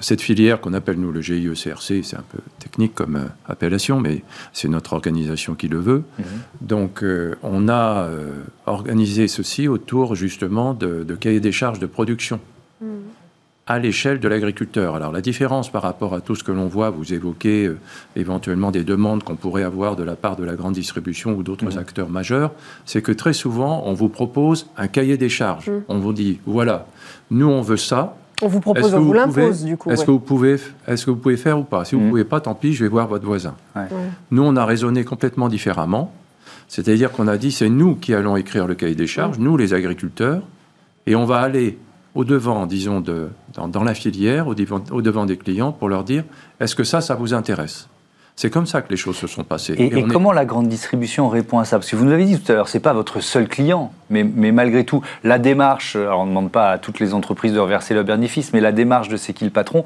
cette 0.00 0.20
filière 0.20 0.60
qu'on 0.60 0.72
appelle 0.72 0.96
nous 0.96 1.12
le 1.12 1.20
GIECRC, 1.20 2.02
c'est 2.02 2.16
un 2.16 2.24
peu 2.30 2.38
technique 2.58 2.94
comme 2.94 3.16
euh, 3.16 3.24
appellation, 3.46 4.00
mais 4.00 4.22
c'est 4.52 4.68
notre 4.68 4.94
organisation 4.94 5.54
qui 5.54 5.68
le 5.68 5.78
veut. 5.78 6.04
Mhm. 6.18 6.24
Donc 6.62 7.02
euh, 7.02 7.36
on 7.42 7.68
a 7.68 8.04
euh, 8.04 8.30
organisé 8.66 9.28
ceci 9.28 9.68
autour 9.68 10.14
justement 10.14 10.74
de, 10.74 11.04
cahiers 11.14 11.40
des 11.40 11.52
charges 11.52 11.78
de 11.78 11.86
production. 11.86 12.40
Mhm. 12.80 12.88
À 13.66 13.78
l'échelle 13.78 14.20
de 14.20 14.28
l'agriculteur. 14.28 14.94
Alors 14.94 15.12
la 15.12 15.20
différence 15.20 15.70
par 15.70 15.82
rapport 15.82 16.14
à 16.14 16.20
tout 16.20 16.34
ce 16.34 16.44
que 16.44 16.52
l'on 16.52 16.68
voit, 16.68 16.90
vous 16.90 17.12
évoquez 17.12 17.70
éventuellement 18.14 18.70
des 18.70 18.84
demandes 18.84 19.24
qu'on 19.24 19.36
pourrait 19.36 19.64
avoir 19.64 19.96
de 19.96 20.04
la 20.04 20.14
part 20.14 20.36
de 20.36 20.44
la 20.44 20.54
grande 20.54 20.74
distribution 20.74 21.32
ou 21.32 21.42
d'autres 21.42 21.72
mhm. 21.72 21.78
acteurs 21.78 22.08
majeurs, 22.08 22.52
c'est 22.84 23.02
que 23.02 23.12
très 23.12 23.32
souvent 23.32 23.82
on 23.86 23.92
vous 23.92 24.08
propose 24.08 24.68
un 24.76 24.86
cahier 24.86 25.16
des 25.16 25.28
charges. 25.28 25.70
On 25.88 25.98
vous 25.98 26.12
dit, 26.12 26.38
voilà, 26.46 26.86
nous 27.30 27.48
on 27.48 27.60
veut 27.60 27.76
ça, 27.76 28.16
on 28.42 28.48
vous 28.48 28.60
propose, 28.60 28.94
on 28.94 29.00
vous, 29.00 29.12
l'impose 29.12 29.64
du 29.64 29.76
coup. 29.76 29.90
Est-ce 29.90 30.04
que, 30.04 30.10
vous 30.10 30.18
pouvez, 30.18 30.58
est 30.86 31.04
que 31.04 31.10
vous 31.10 31.16
pouvez 31.16 31.38
faire 31.38 31.58
ou 31.58 31.64
pas? 31.64 31.84
Si 31.84 31.94
vous 31.94 32.02
ne 32.02 32.06
mmh. 32.06 32.10
pouvez 32.10 32.24
pas, 32.24 32.40
tant 32.40 32.54
pis, 32.54 32.74
je 32.74 32.84
vais 32.84 32.90
voir 32.90 33.08
votre 33.08 33.24
voisin. 33.24 33.54
Nous, 34.30 34.42
on 34.42 34.56
a 34.56 34.64
raisonné 34.64 35.04
complètement 35.04 35.48
différemment. 35.48 36.12
C'est-à-dire 36.68 37.12
qu'on 37.12 37.28
a 37.28 37.38
dit, 37.38 37.52
c'est 37.52 37.68
nous 37.68 37.94
qui 37.94 38.12
allons 38.12 38.36
écrire 38.36 38.66
le 38.66 38.74
cahier 38.74 38.94
des 38.94 39.06
charges, 39.06 39.38
mmh. 39.38 39.42
nous 39.42 39.56
les 39.56 39.72
agriculteurs, 39.72 40.42
et 41.06 41.16
on 41.16 41.24
va 41.24 41.38
aller 41.38 41.78
au-devant, 42.16 42.66
disons, 42.66 43.00
de, 43.00 43.28
dans, 43.54 43.84
la 43.84 43.94
filière, 43.94 44.48
au-devant 44.48 45.26
des 45.26 45.36
clients, 45.36 45.70
pour 45.70 45.88
leur 45.88 46.02
dire, 46.02 46.24
est-ce 46.58 46.74
que 46.74 46.82
ça, 46.82 47.00
ça 47.00 47.14
vous 47.14 47.34
intéresse? 47.34 47.88
C'est 48.34 48.50
comme 48.50 48.66
ça 48.66 48.82
que 48.82 48.90
les 48.90 48.96
choses 48.96 49.16
se 49.16 49.26
sont 49.26 49.44
passées. 49.44 49.74
Et, 49.78 50.02
comment 50.02 50.32
la 50.32 50.44
grande 50.44 50.68
distribution 50.68 51.28
répond 51.28 51.58
à 51.58 51.64
ça? 51.64 51.78
Parce 51.78 51.90
que 51.90 51.96
vous 51.96 52.04
nous 52.04 52.10
l'avez 52.10 52.26
dit 52.26 52.38
tout 52.38 52.52
à 52.52 52.54
l'heure, 52.54 52.68
ce 52.68 52.76
n'est 52.76 52.82
pas 52.82 52.92
votre 52.92 53.20
seul 53.20 53.48
client, 53.48 53.92
mais, 54.10 54.24
mais, 54.24 54.52
malgré 54.52 54.84
tout, 54.84 55.02
la 55.24 55.38
démarche, 55.38 55.96
alors 55.96 56.20
on 56.20 56.24
ne 56.24 56.30
demande 56.30 56.50
pas 56.50 56.70
à 56.70 56.78
toutes 56.78 57.00
les 57.00 57.14
entreprises 57.14 57.54
de 57.54 57.58
reverser 57.58 57.94
leurs 57.94 58.04
bénéfices, 58.04 58.52
mais 58.52 58.60
la 58.60 58.72
démarche 58.72 59.08
de 59.08 59.16
C'est 59.16 59.32
qui 59.32 59.44
le 59.44 59.50
patron 59.50 59.84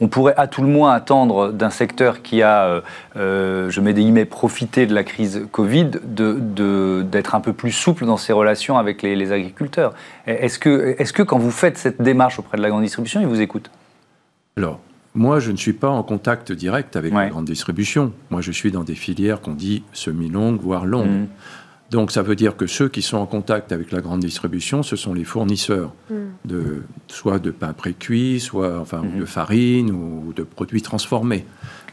on 0.00 0.08
pourrait 0.08 0.34
à 0.36 0.46
tout 0.46 0.62
le 0.62 0.68
moins 0.68 0.92
attendre 0.92 1.52
d'un 1.52 1.70
secteur 1.70 2.22
qui 2.22 2.42
a, 2.42 2.64
euh, 2.64 2.80
euh, 3.16 3.70
je 3.70 3.80
mets 3.80 3.94
des 3.94 4.02
guillemets, 4.02 4.24
profité 4.24 4.86
de 4.86 4.94
la 4.94 5.04
crise 5.04 5.46
Covid, 5.52 5.90
d'être 6.04 6.04
de, 6.54 7.36
un 7.36 7.40
peu 7.40 7.52
plus 7.52 7.72
souple 7.72 8.04
dans 8.04 8.16
ses 8.16 8.32
relations 8.32 8.76
avec 8.78 9.02
les, 9.02 9.16
les 9.16 9.32
agriculteurs. 9.32 9.94
Est-ce 10.26 10.58
que, 10.58 10.96
est 10.98 11.04
-ce 11.04 11.12
que 11.12 11.22
quand 11.22 11.38
vous 11.38 11.50
faites 11.50 11.78
cette 11.78 12.02
démarche 12.02 12.38
auprès 12.38 12.58
de 12.58 12.62
la 12.62 12.68
grande 12.68 12.82
distribution, 12.82 13.20
ils 13.20 13.26
vous 13.26 13.40
écoutent? 13.40 13.70
Alors, 14.56 14.80
moi, 15.14 15.40
je 15.40 15.50
ne 15.50 15.56
suis 15.56 15.72
pas 15.72 15.88
en 15.88 16.02
contact 16.02 16.52
direct 16.52 16.94
avec 16.94 17.12
la 17.14 17.28
grande 17.28 17.46
distribution. 17.46 18.12
Moi, 18.30 18.42
je 18.42 18.52
suis 18.52 18.70
dans 18.70 18.84
des 18.84 18.94
filières 18.94 19.40
qu'on 19.40 19.54
dit 19.54 19.82
semi-longues, 19.92 20.60
voire 20.60 20.84
longues. 20.84 21.22
Mmh. 21.22 21.28
Donc 21.90 22.10
ça 22.10 22.22
veut 22.22 22.34
dire 22.34 22.56
que 22.56 22.66
ceux 22.66 22.88
qui 22.88 23.02
sont 23.02 23.16
en 23.16 23.26
contact 23.26 23.70
avec 23.72 23.92
la 23.92 24.00
grande 24.00 24.20
distribution, 24.20 24.82
ce 24.82 24.96
sont 24.96 25.14
les 25.14 25.24
fournisseurs 25.24 25.92
mm. 26.10 26.14
de 26.44 26.82
soit 27.06 27.38
de 27.38 27.50
pain 27.50 27.72
pré-cuit, 27.72 28.40
soit 28.40 28.80
enfin 28.80 29.02
de 29.02 29.24
farine 29.24 29.90
ou 29.90 30.32
de 30.34 30.42
produits 30.42 30.82
transformés. 30.82 31.44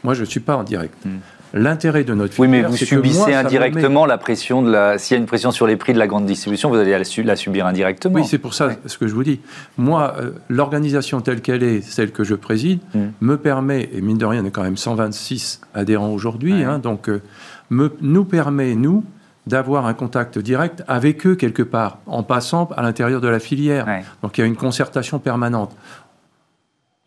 Moi, 0.02 0.14
je 0.14 0.20
ne 0.20 0.26
suis 0.26 0.40
pas 0.40 0.56
en 0.56 0.64
direct. 0.64 0.94
Mm. 1.04 1.10
L'intérêt 1.56 2.02
de 2.02 2.14
notre 2.14 2.34
filière, 2.34 2.50
Oui, 2.50 2.62
mais 2.62 2.68
vous 2.68 2.76
subissez 2.76 3.32
indirectement 3.32 4.06
la 4.06 4.18
pression 4.18 4.60
de 4.60 4.72
la. 4.72 4.98
S'il 4.98 5.14
y 5.14 5.18
a 5.18 5.20
une 5.20 5.26
pression 5.26 5.52
sur 5.52 5.68
les 5.68 5.76
prix 5.76 5.92
de 5.92 6.00
la 6.00 6.08
grande 6.08 6.26
distribution, 6.26 6.68
vous 6.68 6.74
allez 6.74 6.98
la, 7.22 7.36
subir 7.36 7.64
indirectement. 7.64 8.16
Oui, 8.16 8.24
c'est 8.24 8.38
pour 8.38 8.54
ça 8.54 8.70
ce 8.86 8.98
que 8.98 9.06
je 9.06 9.14
vous 9.14 9.22
dis. 9.22 9.38
Moi, 9.78 10.16
euh, 10.18 10.32
l'organisation 10.48 11.20
telle 11.20 11.42
qu'elle 11.42 11.62
est, 11.62 11.80
celle 11.80 12.10
que 12.10 12.24
je 12.24 12.34
préside, 12.34 12.80
mm. 12.92 13.00
me 13.20 13.36
permet, 13.36 13.88
et 13.92 14.00
mine 14.00 14.18
de 14.18 14.24
rien, 14.24 14.42
on 14.42 14.46
est 14.46 14.50
quand 14.50 14.64
même 14.64 14.76
126 14.76 15.60
adhérents 15.74 16.10
aujourd'hui, 16.10 16.64
hein, 16.64 16.80
donc 16.80 17.08
euh, 17.08 17.22
me, 17.70 17.92
nous 18.00 18.24
permet, 18.24 18.74
nous, 18.74 19.04
d'avoir 19.46 19.86
un 19.86 19.94
contact 19.94 20.38
direct 20.38 20.82
avec 20.88 21.26
eux 21.26 21.34
quelque 21.34 21.62
part, 21.62 21.98
en 22.06 22.22
passant 22.22 22.68
à 22.76 22.82
l'intérieur 22.82 23.20
de 23.20 23.28
la 23.28 23.38
filière. 23.38 23.86
Donc 24.22 24.38
il 24.38 24.40
y 24.40 24.44
a 24.44 24.46
une 24.46 24.56
concertation 24.56 25.18
permanente. 25.18 25.74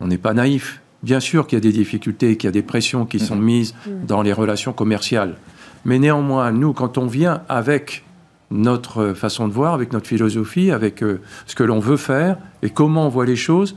On 0.00 0.06
n'est 0.06 0.18
pas 0.18 0.34
naïf. 0.34 0.80
Bien 1.02 1.20
sûr 1.20 1.46
qu'il 1.46 1.56
y 1.56 1.60
a 1.60 1.62
des 1.62 1.72
difficultés, 1.72 2.36
qu'il 2.36 2.48
y 2.48 2.48
a 2.48 2.52
des 2.52 2.62
pressions 2.62 3.06
qui 3.06 3.20
sont 3.20 3.36
mhm. 3.36 3.44
mises 3.44 3.74
mhm. 3.86 4.06
dans 4.06 4.22
les 4.22 4.32
relations 4.32 4.72
commerciales. 4.72 5.36
Mais 5.84 5.98
néanmoins, 5.98 6.50
nous, 6.50 6.72
quand 6.72 6.98
on 6.98 7.06
vient 7.06 7.42
avec 7.48 8.04
notre 8.50 9.12
façon 9.12 9.46
de 9.48 9.52
voir, 9.52 9.74
avec 9.74 9.92
notre 9.92 10.06
philosophie, 10.06 10.70
avec 10.70 11.02
euh, 11.02 11.20
ce 11.46 11.54
que 11.54 11.62
l'on 11.62 11.78
veut 11.78 11.96
faire 11.96 12.36
et 12.62 12.70
comment 12.70 13.06
on 13.06 13.08
voit 13.08 13.26
les 13.26 13.36
choses, 13.36 13.76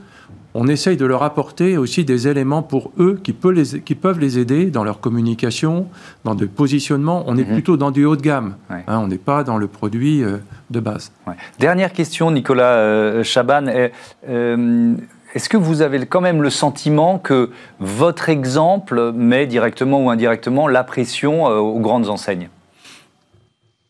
on 0.54 0.66
essaye 0.66 0.96
de 0.96 1.06
leur 1.06 1.22
apporter 1.22 1.78
aussi 1.78 2.04
des 2.04 2.28
éléments 2.28 2.62
pour 2.62 2.92
eux 2.98 3.20
qui, 3.22 3.32
peuvent 3.32 4.18
les 4.18 4.38
aider 4.38 4.66
dans 4.66 4.84
leur 4.84 5.00
communication, 5.00 5.88
dans 6.24 6.34
des 6.34 6.46
positionnements. 6.46 7.24
On 7.26 7.36
est 7.36 7.44
mhm. 7.44 7.54
plutôt 7.54 7.76
dans 7.76 7.90
du 7.90 8.04
haut 8.04 8.16
de 8.16 8.22
gamme. 8.22 8.56
Hein, 8.70 8.82
on 8.88 9.06
n'est 9.06 9.18
pas 9.18 9.44
dans 9.44 9.56
le 9.56 9.66
produit 9.66 10.22
euh, 10.22 10.38
de 10.70 10.80
base. 10.80 11.12
Dernière 11.58 11.92
question, 11.92 12.30
Nicolas 12.30 12.74
euh, 12.74 13.22
Chaban. 13.22 13.66
Euh, 13.66 14.94
est-ce 15.34 15.48
que 15.48 15.56
vous 15.56 15.80
avez 15.80 16.04
quand 16.04 16.20
même 16.20 16.42
le 16.42 16.50
sentiment 16.50 17.18
que 17.18 17.50
votre 17.80 18.28
exemple 18.28 19.12
met 19.12 19.46
directement 19.46 20.04
ou 20.04 20.10
indirectement 20.10 20.68
la 20.68 20.84
pression 20.84 21.46
aux 21.46 21.80
grandes 21.80 22.10
enseignes? 22.10 22.50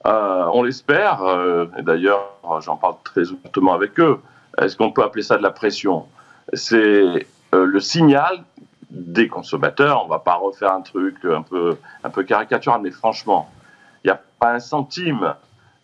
On 0.05 0.63
l'espère. 0.63 1.21
et 1.77 1.83
D'ailleurs, 1.83 2.37
j'en 2.61 2.77
parle 2.77 2.95
très 3.03 3.31
ouvertement 3.31 3.73
avec 3.73 3.99
eux. 3.99 4.21
Est-ce 4.61 4.77
qu'on 4.77 4.93
peut 4.93 5.03
appeler 5.03 5.25
ça 5.25 5.37
de 5.37 5.43
la 5.43 5.51
pression? 5.51 6.05
C'est 6.53 7.27
euh, 7.55 7.65
le 7.65 7.81
signal 7.81 8.45
des 8.91 9.29
consommateurs. 9.29 10.03
On 10.03 10.05
ne 10.07 10.11
va 10.11 10.19
pas 10.19 10.35
refaire 10.35 10.73
un 10.73 10.83
truc 10.83 11.17
un 11.25 11.43
peu, 11.43 12.23
caricatural, 12.23 12.81
mais 12.83 12.91
franchement, 12.91 13.51
il 14.05 14.09
n'y 14.09 14.13
a 14.13 14.21
pas 14.39 14.53
un 14.53 14.59
centime 14.59 15.35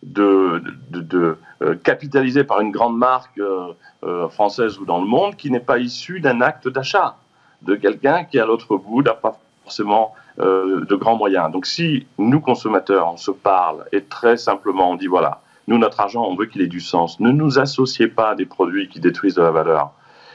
de, 0.03 0.63
de, 0.91 1.37
euh, 1.61 1.75
capitalisé 1.75 2.43
par 2.43 2.61
une 2.61 2.71
grande 2.71 2.97
marque 2.97 3.39
euh, 3.39 4.29
française 4.29 4.77
ou 4.79 4.85
dans 4.85 5.01
le 5.01 5.07
monde 5.07 5.35
qui 5.35 5.51
n'est 5.51 5.59
pas 5.59 5.79
issu 5.79 6.21
d'un 6.21 6.41
acte 6.41 6.67
d'achat 6.67 7.17
de 7.61 7.75
quelqu'un 7.75 8.23
qui 8.23 8.39
à 8.39 8.45
l'autre 8.45 8.77
bout 8.77 9.01
n'a 9.01 9.13
pas 9.13 9.37
forcément 9.63 10.15
de 10.37 10.95
grands 10.95 11.17
moyens. 11.17 11.51
Donc 11.51 11.65
si 11.65 12.07
nous 12.17 12.39
consommateurs 12.39 13.11
on 13.11 13.17
se 13.17 13.31
parle 13.31 13.83
et 13.91 14.05
très 14.05 14.37
simplement 14.37 14.91
on 14.91 14.95
dit 14.95 15.07
voilà 15.07 15.41
nous 15.67 15.77
notre 15.77 15.99
argent 15.99 16.23
on 16.23 16.33
veut 16.37 16.45
qu'il 16.45 16.61
ait 16.61 16.67
du 16.67 16.79
sens, 16.79 17.19
ne 17.19 17.29
nous 17.29 17.59
associez 17.59 18.07
pas 18.07 18.29
à 18.29 18.35
des 18.35 18.45
produits 18.45 18.87
qui 18.87 19.01
détruisent 19.01 19.35
de 19.35 19.41
la 19.41 19.51
valeur. 19.51 19.91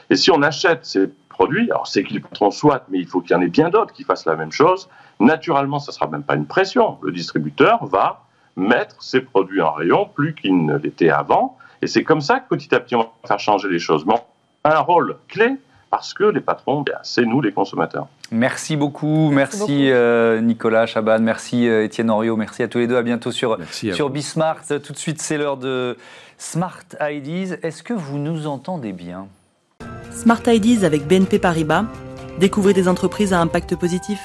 Et 0.09 0.15
si 0.15 0.31
on 0.31 0.41
achète 0.41 0.85
ces 0.85 1.09
produits, 1.29 1.69
alors 1.71 1.87
c'est 1.87 2.03
qu'ils 2.03 2.21
coûteront 2.21 2.51
soit, 2.51 2.85
mais 2.89 2.99
il 2.99 3.07
faut 3.07 3.21
qu'il 3.21 3.31
y 3.31 3.35
en 3.35 3.41
ait 3.41 3.47
bien 3.47 3.69
d'autres 3.69 3.93
qui 3.93 4.03
fassent 4.03 4.25
la 4.25 4.35
même 4.35 4.51
chose. 4.51 4.89
Naturellement, 5.19 5.79
ça 5.79 5.91
ne 5.91 5.95
sera 5.95 6.07
même 6.07 6.23
pas 6.23 6.35
une 6.35 6.45
pression. 6.45 6.97
Le 7.01 7.11
distributeur 7.11 7.85
va 7.85 8.25
mettre 8.55 9.01
ses 9.03 9.21
produits 9.21 9.61
en 9.61 9.71
rayon 9.71 10.09
plus 10.13 10.33
qu'il 10.33 10.65
ne 10.65 10.77
l'était 10.77 11.09
avant. 11.09 11.57
Et 11.81 11.87
c'est 11.87 12.03
comme 12.03 12.21
ça 12.21 12.39
que 12.39 12.47
petit 12.47 12.73
à 12.73 12.79
petit, 12.79 12.95
on 12.95 13.01
va 13.01 13.11
faire 13.25 13.39
changer 13.39 13.69
les 13.69 13.79
choses. 13.79 14.05
Mais 14.05 14.13
on 14.13 14.69
a 14.69 14.77
un 14.77 14.79
rôle 14.79 15.17
clé 15.27 15.57
parce 15.91 16.13
que 16.13 16.23
les 16.23 16.41
patrons, 16.41 16.83
c'est 17.03 17.25
nous 17.25 17.41
les 17.41 17.51
consommateurs. 17.51 18.07
Merci 18.31 18.75
beaucoup, 18.75 19.29
merci, 19.29 19.91
euh, 19.91 20.41
Nicolas 20.41 20.87
Chaban, 20.87 21.19
merci 21.19 21.69
euh, 21.69 21.85
Étienne 21.85 22.09
Henriot, 22.09 22.35
merci 22.35 22.63
à 22.63 22.67
tous 22.67 22.79
les 22.79 22.87
deux, 22.87 22.97
à 22.97 23.03
bientôt 23.03 23.31
sur, 23.31 23.57
sur 23.71 24.09
Bismart. 24.09 24.65
Tout 24.67 24.93
de 24.93 24.97
suite, 24.97 25.21
c'est 25.21 25.37
l'heure 25.37 25.57
de 25.57 25.95
Smart 26.37 26.83
IDs. 26.99 27.59
Est-ce 27.61 27.83
que 27.83 27.93
vous 27.93 28.17
nous 28.17 28.47
entendez 28.47 28.93
bien? 28.93 29.27
Smart 30.15 30.41
Ideas 30.47 30.85
avec 30.85 31.07
BNP 31.07 31.39
Paribas. 31.39 31.85
Découvrez 32.39 32.73
des 32.73 32.87
entreprises 32.87 33.33
à 33.33 33.39
impact 33.39 33.75
positif. 33.75 34.19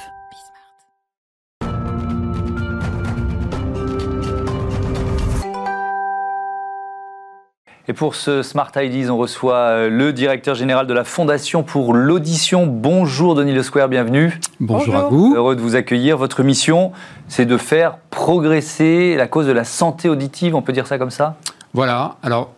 Et 7.88 7.92
pour 7.92 8.14
ce 8.14 8.42
Smart 8.42 8.70
Ideas, 8.76 9.10
on 9.10 9.16
reçoit 9.16 9.54
euh, 9.54 9.90
le 9.90 10.12
directeur 10.12 10.54
général 10.54 10.86
de 10.86 10.94
la 10.94 11.02
Fondation 11.02 11.64
pour 11.64 11.92
l'audition. 11.92 12.66
Bonjour 12.66 13.34
Denis 13.34 13.52
Le 13.52 13.64
Square, 13.64 13.88
bienvenue. 13.88 14.38
Bonjour, 14.60 14.94
à 14.94 15.08
vous. 15.08 15.34
Heureux 15.34 15.56
de 15.56 15.60
vous 15.60 15.74
accueillir. 15.74 16.16
Votre 16.16 16.44
mission, 16.44 16.92
c'est 17.26 17.46
de 17.46 17.56
faire 17.56 17.98
progresser 18.10 19.16
la 19.16 19.26
cause 19.26 19.48
de 19.48 19.52
la 19.52 19.64
santé 19.64 20.08
auditive, 20.08 20.54
on 20.54 20.62
peut 20.62 20.72
dire 20.72 20.86
ça 20.86 20.98
comme 20.98 21.10
ça? 21.10 21.34
Voilà. 21.74 22.14
Alors, 22.22 22.52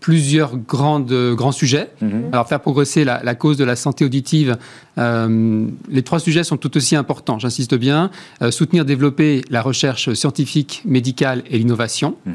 plusieurs 0.00 0.56
grandes, 0.56 1.12
grands 1.34 1.52
sujets. 1.52 1.90
Mhm. 2.00 2.30
Alors, 2.32 2.48
faire 2.48 2.60
progresser 2.60 3.04
la, 3.04 3.34
cause 3.34 3.56
de 3.56 3.64
la 3.64 3.76
santé 3.76 4.04
auditive, 4.04 4.56
euh, 4.98 5.66
les 5.88 6.02
trois 6.02 6.18
sujets 6.18 6.44
sont 6.44 6.56
tout 6.56 6.76
aussi 6.76 6.96
importants, 6.96 7.38
j'insiste 7.38 7.74
bien. 7.74 8.10
Euh, 8.42 8.50
soutenir, 8.50 8.84
développer 8.84 9.42
la 9.50 9.62
recherche 9.62 10.12
scientifique, 10.14 10.82
médicale 10.84 11.42
et 11.50 11.58
l'innovation. 11.58 12.16
Mhm. 12.26 12.34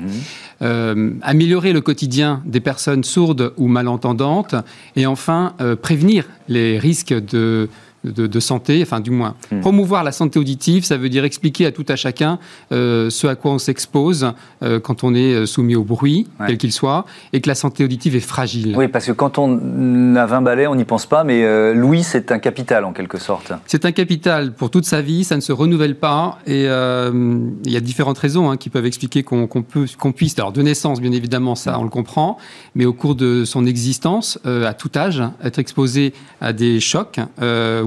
Euh, 0.64 1.12
améliorer 1.22 1.74
le 1.74 1.82
quotidien 1.82 2.42
des 2.46 2.62
personnes 2.62 3.04
sourdes 3.04 3.54
ou 3.58 3.68
malentendantes. 3.68 4.56
Et 4.96 5.06
enfin, 5.06 5.54
prévenir 5.82 6.26
les 6.48 6.80
risques 6.80 7.14
de 7.14 7.70
de, 8.04 8.40
santé, 8.40 8.80
enfin 8.82 9.00
du 9.00 9.12
moins. 9.12 9.36
Hmm. 9.52 9.62
Promouvoir 9.62 10.04
la 10.04 10.12
santé 10.12 10.40
auditive, 10.40 10.86
ça 10.86 10.98
veut 10.98 11.10
dire 11.10 11.26
expliquer 11.26 11.66
à 11.66 11.72
tout 11.72 11.86
à 11.88 11.96
chacun 11.96 12.40
euh, 12.72 13.10
ce 13.10 13.28
à 13.28 13.36
quoi 13.36 13.52
on 13.52 13.58
s'expose 13.58 14.34
euh, 14.64 14.80
quand 14.80 15.04
on 15.04 15.14
est 15.16 15.34
euh, 15.34 15.46
soumis 15.46 15.76
au 15.76 15.84
bruit, 15.84 16.28
quel 16.46 16.58
qu'il 16.58 16.72
soit, 16.72 17.06
et 17.34 17.42
que 17.42 17.50
la 17.50 17.56
santé 17.56 17.84
auditive 17.84 18.16
est 18.16 18.20
fragile. 18.20 18.76
Oui, 18.78 18.88
parce 18.88 19.06
que 19.06 19.12
quand 19.12 19.38
on 19.38 20.16
a 20.16 20.26
20 20.26 20.42
balais, 20.42 20.68
on 20.68 20.76
n'y 20.76 20.86
pense 20.86 21.06
pas, 21.06 21.24
mais 21.24 21.74
Louis, 21.74 22.04
c'est 22.04 22.32
un 22.32 22.40
capital 22.40 22.86
en 22.86 22.94
quelque 22.94 23.18
sorte. 23.18 23.52
C'est 23.66 23.86
un 23.86 23.92
capital 23.92 24.54
pour 24.54 24.70
toute 24.70 24.86
sa 24.86 25.02
vie, 25.02 25.24
ça 25.24 25.36
ne 25.36 25.42
se 25.42 25.52
renouvelle 25.52 25.96
pas, 25.96 26.40
et 26.46 26.64
il 26.64 27.72
y 27.72 27.78
a 27.78 27.80
différentes 27.80 28.18
raisons 28.18 28.50
hein, 28.50 28.58
qui 28.58 28.70
peuvent 28.70 28.86
expliquer 28.86 29.24
qu'on 29.24 29.48
peut, 29.48 29.86
qu'on 29.98 30.12
puisse, 30.12 30.38
alors 30.38 30.52
de 30.52 30.62
naissance 30.62 31.02
bien 31.02 31.12
évidemment, 31.12 31.56
ça 31.56 31.80
on 31.80 31.84
le 31.84 31.90
comprend, 31.90 32.38
mais 32.76 32.86
au 32.86 32.94
cours 32.94 33.16
de 33.16 33.46
son 33.46 33.66
existence, 33.66 34.40
à 34.46 34.74
tout 34.74 34.92
âge, 34.96 35.24
être 35.44 35.60
exposé 35.60 36.14
à 36.42 36.54
des 36.54 36.80
chocs 36.80 37.20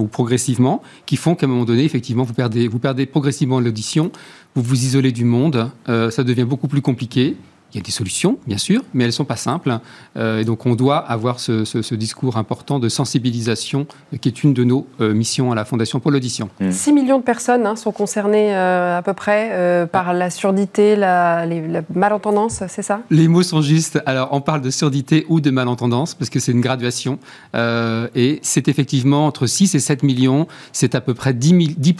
progressivement, 0.06 0.82
qui 1.06 1.16
font 1.16 1.34
qu'à 1.34 1.46
un 1.46 1.48
moment 1.48 1.64
donné, 1.64 1.84
effectivement, 1.84 2.24
vous 2.24 2.34
perdez, 2.34 2.68
vous 2.68 2.78
perdez 2.78 3.06
progressivement 3.06 3.60
l'audition, 3.60 4.10
vous 4.54 4.62
vous 4.62 4.84
isolez 4.84 5.12
du 5.12 5.24
monde, 5.24 5.70
euh, 5.88 6.10
ça 6.10 6.24
devient 6.24 6.44
beaucoup 6.44 6.68
plus 6.68 6.82
compliqué. 6.82 7.36
Il 7.72 7.76
y 7.76 7.80
a 7.80 7.82
des 7.82 7.92
solutions, 7.92 8.38
bien 8.46 8.58
sûr, 8.58 8.82
mais 8.94 9.04
elles 9.04 9.10
ne 9.10 9.12
sont 9.12 9.24
pas 9.24 9.36
simples. 9.36 9.78
Euh, 10.16 10.40
et 10.40 10.44
donc, 10.44 10.66
on 10.66 10.74
doit 10.74 10.98
avoir 10.98 11.38
ce, 11.38 11.94
discours 11.94 12.36
important 12.36 12.80
de 12.80 12.88
sensibilisation, 12.88 13.86
euh, 14.12 14.16
qui 14.16 14.28
est 14.28 14.42
une 14.42 14.54
de 14.54 14.64
nos 14.64 14.86
euh, 15.00 15.14
missions 15.14 15.52
à 15.52 15.54
la 15.54 15.64
Fondation 15.64 16.00
pour 16.00 16.10
l'audition. 16.10 16.48
6 16.68 16.90
mmh. 16.90 16.94
millions 16.94 17.18
de 17.18 17.22
personnes 17.22 17.66
hein, 17.66 17.76
sont 17.76 17.92
concernées 17.92 18.54
à 18.54 19.02
peu 19.04 19.12
près 19.12 19.88
par 19.92 20.12
la 20.14 20.30
surdité, 20.30 20.96
la, 20.96 21.46
malentendance, 21.94 22.62
c'est 22.68 22.82
ça? 22.82 23.00
Les 23.10 23.28
mots 23.28 23.42
sont 23.42 23.62
justes. 23.62 24.00
Alors, 24.06 24.30
on 24.32 24.40
parle 24.40 24.62
de 24.62 24.70
surdité 24.70 25.24
ou 25.28 25.40
de 25.40 25.50
malentendance, 25.50 26.14
parce 26.14 26.30
que 26.30 26.40
c'est 26.40 26.52
une 26.52 26.60
graduation. 26.60 27.18
et 27.54 28.40
c'est 28.42 28.68
effectivement 28.68 29.26
entre 29.26 29.46
6 29.46 29.74
et 29.74 29.78
7 29.80 30.02
millions. 30.02 30.46
C'est 30.72 30.94
à 30.94 31.00
peu 31.00 31.14
près 31.14 31.34
10, 31.34 31.76
10 31.76 31.92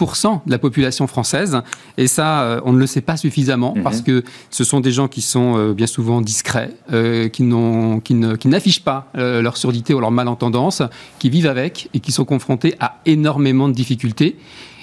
de 0.45 0.51
la 0.51 0.59
population 0.59 1.07
française. 1.07 1.61
Et 1.97 2.07
ça, 2.07 2.61
on 2.65 2.73
ne 2.73 2.79
le 2.79 2.87
sait 2.87 3.01
pas 3.01 3.17
suffisamment, 3.17 3.73
mmh. 3.75 3.83
parce 3.83 4.01
que 4.01 4.23
ce 4.49 4.63
sont 4.63 4.79
des 4.79 4.91
gens 4.91 5.07
qui 5.07 5.21
sont 5.21 5.60
euh, 5.61 5.73
bien 5.73 5.87
souvent 5.87 6.21
discrets, 6.21 6.71
euh, 6.91 7.29
qui, 7.29 7.43
n'affichent 7.43 8.83
pas 8.83 9.11
euh, 9.17 9.41
leur 9.41 9.57
surdité 9.57 9.93
ou 9.93 9.99
leur 9.99 10.11
malentendance, 10.11 10.81
qui 11.19 11.29
vivent 11.29 11.47
avec 11.47 11.89
et 11.93 11.99
qui 11.99 12.11
sont 12.11 12.25
confrontés 12.25 12.75
à 12.79 12.99
énormément 13.05 13.67
de 13.67 13.73
difficultés. 13.73 14.37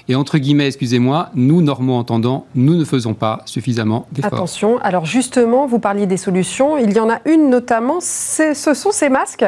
Et 0.09 0.15
entre 0.15 0.39
guillemets, 0.39 0.65
excusez-moi, 0.65 1.29
nous, 1.35 1.61
normaux 1.61 1.93
entendants, 1.93 2.47
nous 2.55 2.75
ne 2.75 2.83
faisons 2.83 3.13
pas 3.13 3.43
suffisamment 3.45 4.07
d'efforts. 4.11 4.33
Attention, 4.33 4.79
alors 4.79 5.05
justement, 5.05 5.67
vous 5.67 5.77
parliez 5.77 6.07
des 6.07 6.17
solutions. 6.17 6.79
Il 6.79 6.91
y 6.93 6.99
en 6.99 7.11
a 7.11 7.19
une 7.25 7.51
notamment, 7.51 7.99
ce 8.01 8.55
sont 8.55 8.91
ces 8.91 9.09
masques 9.09 9.45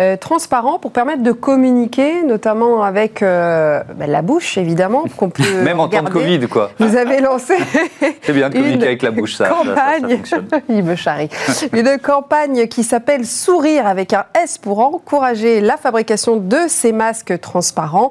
euh, 0.00 0.16
transparents 0.16 0.78
pour 0.78 0.92
permettre 0.92 1.22
de 1.22 1.32
communiquer, 1.32 2.22
notamment 2.22 2.82
avec 2.82 3.22
euh, 3.22 3.82
ben, 3.98 4.10
la 4.10 4.22
bouche, 4.22 4.56
évidemment, 4.56 5.04
qu'on 5.18 5.28
peut 5.28 5.42
Même 5.62 5.78
en 5.78 5.88
temps 5.88 6.02
de 6.02 6.08
Covid, 6.08 6.48
quoi. 6.48 6.70
Vous 6.78 6.96
avez 6.96 7.20
lancé 7.20 7.56
C'est 8.22 8.32
bien 8.32 8.48
de 8.48 8.54
communiquer 8.54 8.86
avec 8.86 9.02
la 9.02 9.10
bouche, 9.10 9.34
ça, 9.34 9.50
campagne. 9.50 10.22
Il 10.70 10.84
me 10.84 10.96
charrie. 10.96 11.28
Une 11.74 11.98
campagne 11.98 12.66
qui 12.68 12.82
s'appelle 12.82 13.26
Sourire 13.26 13.86
avec 13.86 14.14
un 14.14 14.24
S 14.42 14.56
pour 14.56 14.78
encourager 14.78 15.60
la 15.60 15.76
fabrication 15.76 16.38
de 16.38 16.60
ces 16.66 16.92
masques 16.92 17.38
transparents. 17.42 18.10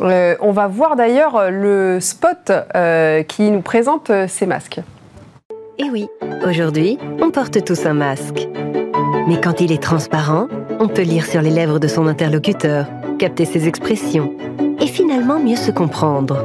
Euh, 0.00 0.36
on 0.40 0.52
va 0.52 0.66
voir 0.66 0.96
d'ailleurs 0.96 1.29
le 1.50 1.98
spot 2.00 2.50
euh, 2.74 3.22
qui 3.22 3.50
nous 3.50 3.62
présente 3.62 4.10
euh, 4.10 4.26
ces 4.28 4.46
masques. 4.46 4.80
Et 5.78 5.88
oui, 5.90 6.08
aujourd'hui, 6.46 6.98
on 7.22 7.30
porte 7.30 7.64
tous 7.64 7.86
un 7.86 7.94
masque. 7.94 8.48
Mais 9.28 9.40
quand 9.40 9.60
il 9.60 9.72
est 9.72 9.82
transparent, 9.82 10.48
on 10.78 10.88
peut 10.88 11.02
lire 11.02 11.24
sur 11.24 11.40
les 11.40 11.50
lèvres 11.50 11.78
de 11.78 11.88
son 11.88 12.06
interlocuteur, 12.06 12.86
capter 13.18 13.44
ses 13.44 13.68
expressions 13.68 14.34
et 14.80 14.86
finalement 14.86 15.38
mieux 15.38 15.56
se 15.56 15.70
comprendre. 15.70 16.44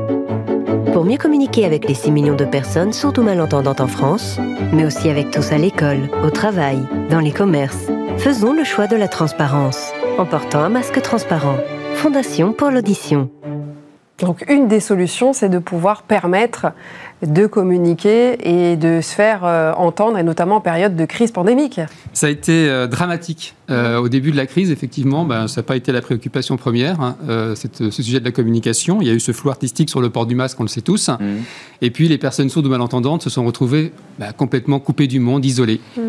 Pour 0.93 1.03
mieux 1.03 1.17
communiquer 1.17 1.65
avec 1.65 1.87
les 1.87 1.93
6 1.93 2.11
millions 2.11 2.35
de 2.35 2.45
personnes 2.45 2.91
ou 3.03 3.21
malentendantes 3.21 3.81
en 3.81 3.87
France, 3.87 4.39
mais 4.71 4.85
aussi 4.85 5.09
avec 5.09 5.31
tous 5.31 5.51
à 5.51 5.57
l'école, 5.57 6.09
au 6.23 6.29
travail, 6.29 6.79
dans 7.09 7.19
les 7.19 7.31
commerces, 7.31 7.87
faisons 8.17 8.53
le 8.53 8.63
choix 8.63 8.87
de 8.87 8.95
la 8.95 9.07
transparence 9.07 9.91
en 10.17 10.25
portant 10.25 10.59
un 10.59 10.69
masque 10.69 11.01
transparent. 11.01 11.57
Fondation 11.95 12.53
pour 12.53 12.71
l'audition. 12.71 13.29
Donc 14.19 14.45
une 14.49 14.69
des 14.69 14.79
solutions, 14.79 15.33
c'est 15.33 15.49
de 15.49 15.59
pouvoir 15.59 16.03
permettre 16.03 16.67
de 17.21 17.47
communiquer 17.47 18.37
et 18.43 18.75
de 18.77 19.01
se 19.01 19.13
faire 19.13 19.43
euh, 19.43 19.73
entendre, 19.73 20.17
et 20.17 20.23
notamment 20.23 20.57
en 20.57 20.61
période 20.61 20.95
de 20.95 21.05
crise 21.05 21.31
pandémique. 21.31 21.81
Ça 22.13 22.27
a 22.27 22.29
été 22.29 22.69
euh, 22.69 22.87
dramatique. 22.87 23.55
Euh, 23.69 23.97
au 23.97 24.09
début 24.09 24.31
de 24.31 24.37
la 24.37 24.45
crise, 24.45 24.69
effectivement, 24.71 25.25
ben, 25.25 25.47
ça 25.47 25.61
n'a 25.61 25.65
pas 25.65 25.75
été 25.75 25.91
la 25.91 26.01
préoccupation 26.01 26.55
première, 26.55 27.01
hein, 27.01 27.15
ce 27.55 27.89
sujet 27.89 28.19
de 28.19 28.25
la 28.25 28.31
communication. 28.31 29.01
Il 29.01 29.07
y 29.07 29.11
a 29.11 29.13
eu 29.13 29.19
ce 29.19 29.31
flou 29.31 29.49
artistique 29.49 29.89
sur 29.89 30.01
le 30.01 30.09
port 30.09 30.25
du 30.25 30.35
masque, 30.35 30.59
on 30.59 30.63
le 30.63 30.69
sait 30.69 30.81
tous. 30.81 31.09
Mmh. 31.09 31.23
Et 31.81 31.89
puis 31.89 32.07
les 32.07 32.17
personnes 32.17 32.49
sourdes 32.49 32.67
ou 32.67 32.69
malentendantes 32.69 33.23
se 33.23 33.29
sont 33.29 33.43
retrouvées 33.43 33.91
ben, 34.19 34.31
complètement 34.33 34.79
coupées 34.79 35.07
du 35.07 35.19
monde, 35.19 35.43
isolées. 35.43 35.81
Mmh. 35.97 36.01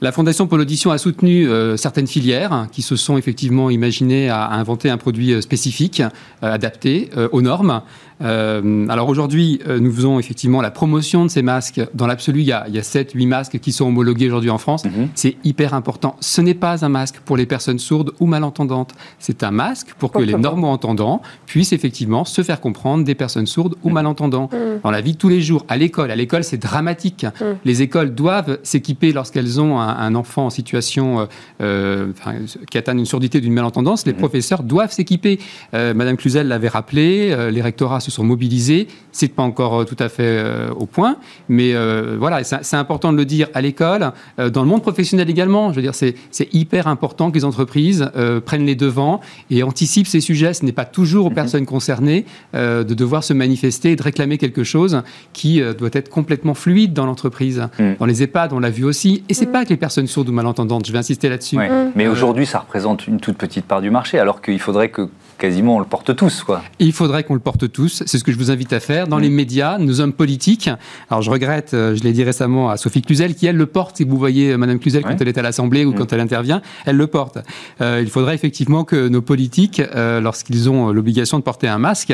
La 0.00 0.12
Fondation 0.12 0.46
pour 0.46 0.58
l'audition 0.58 0.92
a 0.92 0.98
soutenu 0.98 1.48
euh, 1.48 1.76
certaines 1.76 2.06
filières 2.06 2.68
qui 2.70 2.82
se 2.82 2.94
sont 2.94 3.18
effectivement 3.18 3.68
imaginées 3.68 4.28
à, 4.28 4.48
inventer 4.50 4.90
un 4.90 4.96
produit 4.96 5.32
euh, 5.32 5.40
spécifique, 5.40 6.00
euh, 6.00 6.52
adapté 6.52 7.10
aux 7.32 7.42
normes. 7.42 7.82
Alors 8.20 9.08
aujourd'hui, 9.08 9.60
nous 9.68 9.92
faisons 9.92 10.18
effectivement 10.18 10.60
la 10.60 10.70
promotion 10.70 11.24
de 11.24 11.30
ces 11.30 11.42
masques. 11.42 11.80
Dans 11.94 12.06
l'absolu, 12.06 12.40
il 12.40 12.46
y 12.46 12.52
a, 12.52 12.66
il 12.68 12.78
7-8 12.78 13.26
masques 13.26 13.58
qui 13.58 13.72
sont 13.72 13.86
homologués 13.86 14.26
aujourd'hui 14.26 14.50
en 14.50 14.58
France. 14.58 14.84
Mhm. 14.84 15.08
C'est 15.14 15.36
hyper 15.44 15.74
important. 15.74 16.16
Ce 16.20 16.40
n'est 16.40 16.54
pas 16.54 16.84
un 16.84 16.88
masque 16.88 17.16
pour 17.24 17.36
les 17.36 17.46
personnes 17.46 17.78
sourdes 17.78 18.12
ou 18.20 18.26
malentendantes. 18.26 18.94
C'est 19.18 19.42
un 19.42 19.50
masque 19.50 19.94
pour 19.98 20.12
que 20.12 20.22
les 20.22 20.34
normo-entendants 20.34 21.22
puissent 21.46 21.72
effectivement 21.72 22.24
se 22.24 22.42
faire 22.42 22.60
comprendre 22.60 23.04
des 23.04 23.14
personnes 23.14 23.46
sourdes 23.46 23.76
ou 23.82 23.88
mhm. 23.88 23.94
malentendants. 23.94 24.50
Mhm. 24.52 24.80
Dans 24.82 24.90
la 24.90 25.00
vie 25.00 25.12
de 25.12 25.18
tous 25.18 25.28
les 25.28 25.40
jours, 25.40 25.64
à 25.68 25.76
l'école. 25.76 26.10
À 26.10 26.16
l'école, 26.16 26.44
c'est 26.44 26.58
dramatique. 26.58 27.26
Les 27.64 27.82
écoles 27.82 28.14
doivent 28.14 28.58
s'équiper 28.62 29.12
lorsqu'elles 29.12 29.60
ont 29.60 29.78
un 29.78 29.88
un, 29.98 30.14
enfant 30.14 30.46
en 30.46 30.50
situation 30.50 31.20
euh, 31.20 31.26
euh, 31.60 32.12
qui 32.70 32.78
atteint 32.78 32.96
une 32.96 33.06
surdité 33.06 33.40
d'une 33.40 33.52
malentendance, 33.52 34.06
les 34.06 34.12
mhm. 34.12 34.18
professeurs 34.18 34.62
doivent 34.62 34.92
s'équiper. 34.92 35.38
Euh, 35.74 35.94
Madame 35.94 36.16
Cluzel 36.16 36.48
l'avait 36.48 36.68
rappelé, 36.68 37.50
les 37.50 37.62
rectorats 37.62 38.00
se 38.10 38.16
sont 38.16 38.24
mobilisés. 38.24 38.88
C'est 39.12 39.28
pas 39.28 39.42
encore 39.42 39.84
tout 39.84 39.96
à 39.98 40.08
fait 40.08 40.44
au 40.76 40.86
point, 40.86 41.16
mais 41.48 41.74
voilà, 42.18 42.44
c'est 42.44 42.76
important 42.76 43.12
de 43.12 43.16
le 43.16 43.24
dire 43.24 43.48
à 43.54 43.60
l'école, 43.60 44.12
dans 44.38 44.62
le 44.62 44.68
monde 44.68 44.82
professionnel 44.82 45.28
également. 45.28 45.70
Je 45.70 45.76
veux 45.76 45.82
dire, 45.82 45.94
c'est 45.94 46.14
hyper 46.52 46.86
important 46.86 47.30
que 47.30 47.36
les 47.36 47.44
entreprises 47.44 48.10
prennent 48.44 48.66
les 48.66 48.76
devants 48.76 49.20
et 49.50 49.62
anticipent 49.62 50.06
ces 50.06 50.20
sujets. 50.20 50.54
Ce 50.54 50.64
n'est 50.64 50.72
pas 50.72 50.84
toujours 50.84 51.26
aux 51.26 51.30
mhm. 51.30 51.34
personnes 51.34 51.66
concernées 51.66 52.26
de 52.54 52.82
devoir 52.82 53.24
se 53.24 53.32
manifester 53.32 53.92
et 53.92 53.96
de 53.96 54.02
réclamer 54.02 54.38
quelque 54.38 54.64
chose 54.64 55.02
qui 55.32 55.60
doit 55.78 55.90
être 55.92 56.10
complètement 56.10 56.54
fluide 56.54 56.92
dans 56.92 57.06
l'entreprise. 57.06 57.68
Mhm. 57.78 57.96
Dans 57.98 58.06
les 58.06 58.22
EHPAD, 58.22 58.52
on 58.52 58.60
l'a 58.60 58.70
vu 58.70 58.84
aussi. 58.84 59.22
Et 59.28 59.34
c'est 59.34 59.46
pas 59.46 59.64
que 59.64 59.70
les 59.70 59.76
personnes 59.76 60.06
sourdes 60.06 60.28
ou 60.28 60.32
malentendantes. 60.32 60.86
Je 60.86 60.92
vais 60.92 60.98
insister 60.98 61.28
là-dessus. 61.28 61.56
Mais 61.94 62.06
euh, 62.06 62.12
aujourd'hui, 62.12 62.46
ça 62.46 62.60
représente 62.60 63.06
une 63.06 63.20
toute 63.20 63.36
petite 63.36 63.64
part 63.64 63.80
du 63.80 63.90
marché, 63.90 64.18
alors 64.18 64.42
qu'il 64.42 64.60
faudrait 64.60 64.90
que 64.90 65.08
quasiment 65.38 65.76
on 65.76 65.78
le 65.78 65.84
porte 65.84 66.14
tous. 66.14 66.42
Quoi. 66.42 66.62
Il 66.78 66.92
faudrait 66.92 67.24
qu'on 67.24 67.34
le 67.34 67.40
porte 67.40 67.70
tous. 67.70 68.02
C'est 68.06 68.18
ce 68.18 68.24
que 68.24 68.32
je 68.32 68.38
vous 68.38 68.50
invite 68.50 68.72
à 68.72 68.80
faire. 68.80 69.08
Dans 69.08 69.18
les 69.18 69.30
médias, 69.30 69.78
nos 69.78 70.00
hommes 70.00 70.12
politiques, 70.12 70.70
alors 71.10 71.22
je 71.22 71.30
regrette, 71.30 71.74
euh, 71.74 71.94
je 71.94 72.02
l'ai 72.02 72.12
dit 72.12 72.24
récemment 72.24 72.70
à 72.70 72.76
Sophie 72.76 73.02
Cluzel, 73.02 73.34
qui 73.34 73.46
elle 73.46 73.56
le 73.56 73.66
porte. 73.66 73.96
Si 73.96 74.04
vous 74.04 74.18
voyez 74.18 74.52
euh, 74.52 74.56
Madame 74.56 74.78
Cluzel 74.78 75.02
quand 75.02 75.20
elle 75.20 75.28
est 75.28 75.38
à 75.38 75.42
l'Assemblée 75.42 75.84
ou 75.84 75.92
quand 75.92 76.12
elle 76.12 76.20
intervient, 76.20 76.60
elle 76.84 76.96
le 76.96 77.06
porte. 77.06 77.38
il 77.80 78.08
faudrait 78.10 78.34
effectivement 78.34 78.84
que 78.84 79.08
nos 79.08 79.22
politiques, 79.22 79.82
lorsqu'ils 79.94 80.68
ont 80.68 80.90
l'obligation 80.90 81.38
de 81.38 81.42
porter 81.42 81.68
un 81.68 81.78
masque, 81.78 82.12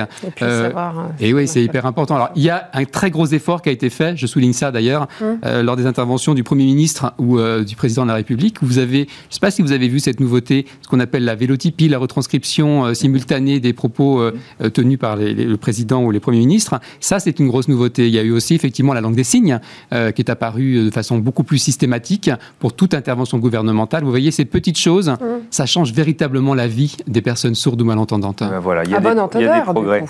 et, 1.21 1.35
oui, 1.35 1.49
c'est 1.49 1.63
hyper 1.63 1.87
important. 1.87 2.17
Alors 2.17 2.31
il 2.37 2.43
y 2.43 2.51
a 2.51 2.71
un 2.73 2.85
très 2.85 3.11
gros 3.11 3.27
effort 3.27 3.63
qui 3.63 3.69
a 3.69 3.73
été 3.73 3.91
fait, 3.91 4.17
je 4.17 4.27
souligne 4.27 4.53
ça 4.53 4.71
d'ailleurs, 4.71 5.09
hum. 5.21 5.39
lors 5.63 5.77
des 5.77 5.87
interventions 5.87 6.35
du 6.35 6.43
Premier 6.43 6.65
ministre 6.65 7.13
ou 7.19 7.39
du 7.65 7.77
président 7.77 8.03
de 8.03 8.09
la 8.09 8.15
République. 8.15 8.59
Vous 8.63 8.79
avez, 8.79 8.99
je 8.99 9.03
ne 9.03 9.35
sais 9.35 9.41
pas 9.41 9.51
si 9.51 9.63
vous 9.63 9.73
avez 9.73 9.89
vu 9.89 10.01
cette 10.01 10.21
nouveauté, 10.21 10.67
ce 10.83 10.89
qu'on 10.89 11.01
appelle 11.01 11.25
la 11.25 11.35
vélotypie, 11.35 11.89
la 11.89 11.99
retranscription 11.99 12.87
euh, 12.87 12.95
simultanée 13.15 13.61
des 13.61 13.73
propos 13.73 14.21
euh, 14.21 14.33
euh, 14.61 14.71
tenus 14.71 14.99
par 14.99 15.17
le 15.17 15.57
président 15.57 16.03
ou 16.03 16.11
les 16.11 16.21
premiers 16.21 16.39
ministres. 16.39 16.81
Ça, 17.01 17.21
c'est 17.21 17.39
une 17.39 17.49
grosse 17.49 17.69
nouveauté. 17.69 18.09
Il 18.09 18.15
y 18.15 18.19
a 18.19 18.23
eu 18.23 18.33
aussi 18.33 18.55
effectivement 18.55 18.93
la 18.93 19.01
langue 19.01 19.15
des 19.15 19.25
signes 19.25 19.61
qui 19.91 20.23
est 20.23 20.31
apparue 20.31 20.87
de 20.87 20.91
façon 20.91 21.19
beaucoup 21.19 21.45
plus 21.45 21.59
systématique 21.59 22.31
pour 22.59 22.73
toute 22.73 22.95
intervention 22.95 23.39
gouvernementale. 23.39 24.03
Vous 24.05 24.11
voyez, 24.11 24.31
ces 24.31 24.45
petites 24.45 24.79
choses, 24.79 25.11
mmh. 25.11 25.17
ça 25.51 25.67
change 25.67 25.93
véritablement 25.93 26.55
la 26.55 26.67
vie 26.67 26.97
des 27.07 27.23
personnes 27.23 27.55
sourdes 27.55 27.81
ou 27.81 27.85
malentendantes. 27.85 28.41
Ben 28.41 28.59
voilà, 28.59 28.85
il 28.85 28.91
y 28.91 28.95
a, 28.95 29.01
des, 29.01 29.09
il 29.35 29.43
y 29.43 29.47
a 29.47 29.59
des 29.59 29.63
progrès. 29.63 30.05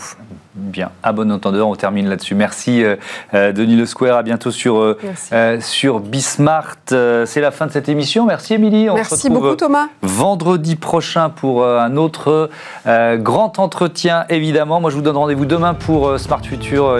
Bien, 0.57 0.91
à 1.03 1.13
bon 1.13 1.33
entendeur, 1.33 1.67
on 1.67 1.75
termine 1.75 2.09
là-dessus. 2.09 2.37
Merci 2.37 2.85
euh, 2.85 2.95
euh, 3.35 3.51
Denis 3.51 3.75
Le 3.75 3.87
Square, 3.87 4.19
à 4.19 4.23
bientôt 4.23 4.53
sur, 4.53 4.77
euh, 4.77 5.59
sur 5.61 5.99
Bismart. 5.99 6.77
C'est 6.87 7.41
la 7.41 7.51
fin 7.51 7.67
de 7.67 7.73
cette 7.73 7.89
émission. 7.89 8.25
Merci 8.25 8.55
Émilie. 8.55 8.89
On 8.89 8.95
Merci 8.95 9.17
se 9.17 9.27
retrouve 9.27 9.43
beaucoup 9.43 9.57
Thomas. 9.57 9.89
Vendredi 10.03 10.77
prochain 10.77 11.29
pour 11.29 11.67
un 11.67 11.97
autre 11.97 12.51
grand 13.17 13.59
entretien, 13.59 14.27
évidemment. 14.29 14.81
Moi 14.81 14.91
je 14.91 14.97
vous 14.97 15.03
donne 15.03 15.17
rendez-vous 15.17 15.45
demain 15.45 15.75
pour 15.75 16.21
Smart 16.21 16.45
Future, 16.45 16.99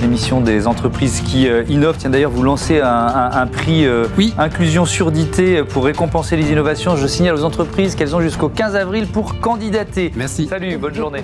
l'émission 0.00 0.40
des 0.40 0.66
entreprises 0.66 1.20
qui 1.20 1.46
innovent. 1.68 1.98
Tiens 1.98 2.10
d'ailleurs, 2.10 2.32
vous 2.32 2.42
lancez 2.42 2.80
un, 2.80 3.46
prix 3.46 3.86
oui. 4.18 4.34
Inclusion 4.36 4.84
Surdité 4.84 5.62
pour 5.62 5.84
récompenser 5.84 6.36
les 6.36 6.50
innovations. 6.50 6.96
Je 6.96 7.06
signale 7.06 7.36
aux 7.36 7.44
entreprises 7.44 7.94
qu'elles 7.94 8.16
ont 8.16 8.20
jusqu'au 8.20 8.48
15 8.48 8.74
avril 8.74 9.06
pour 9.06 9.38
candidater. 9.38 10.10
Merci. 10.16 10.48
Salut, 10.48 10.76
bonne 10.76 10.94
journée. 10.94 11.22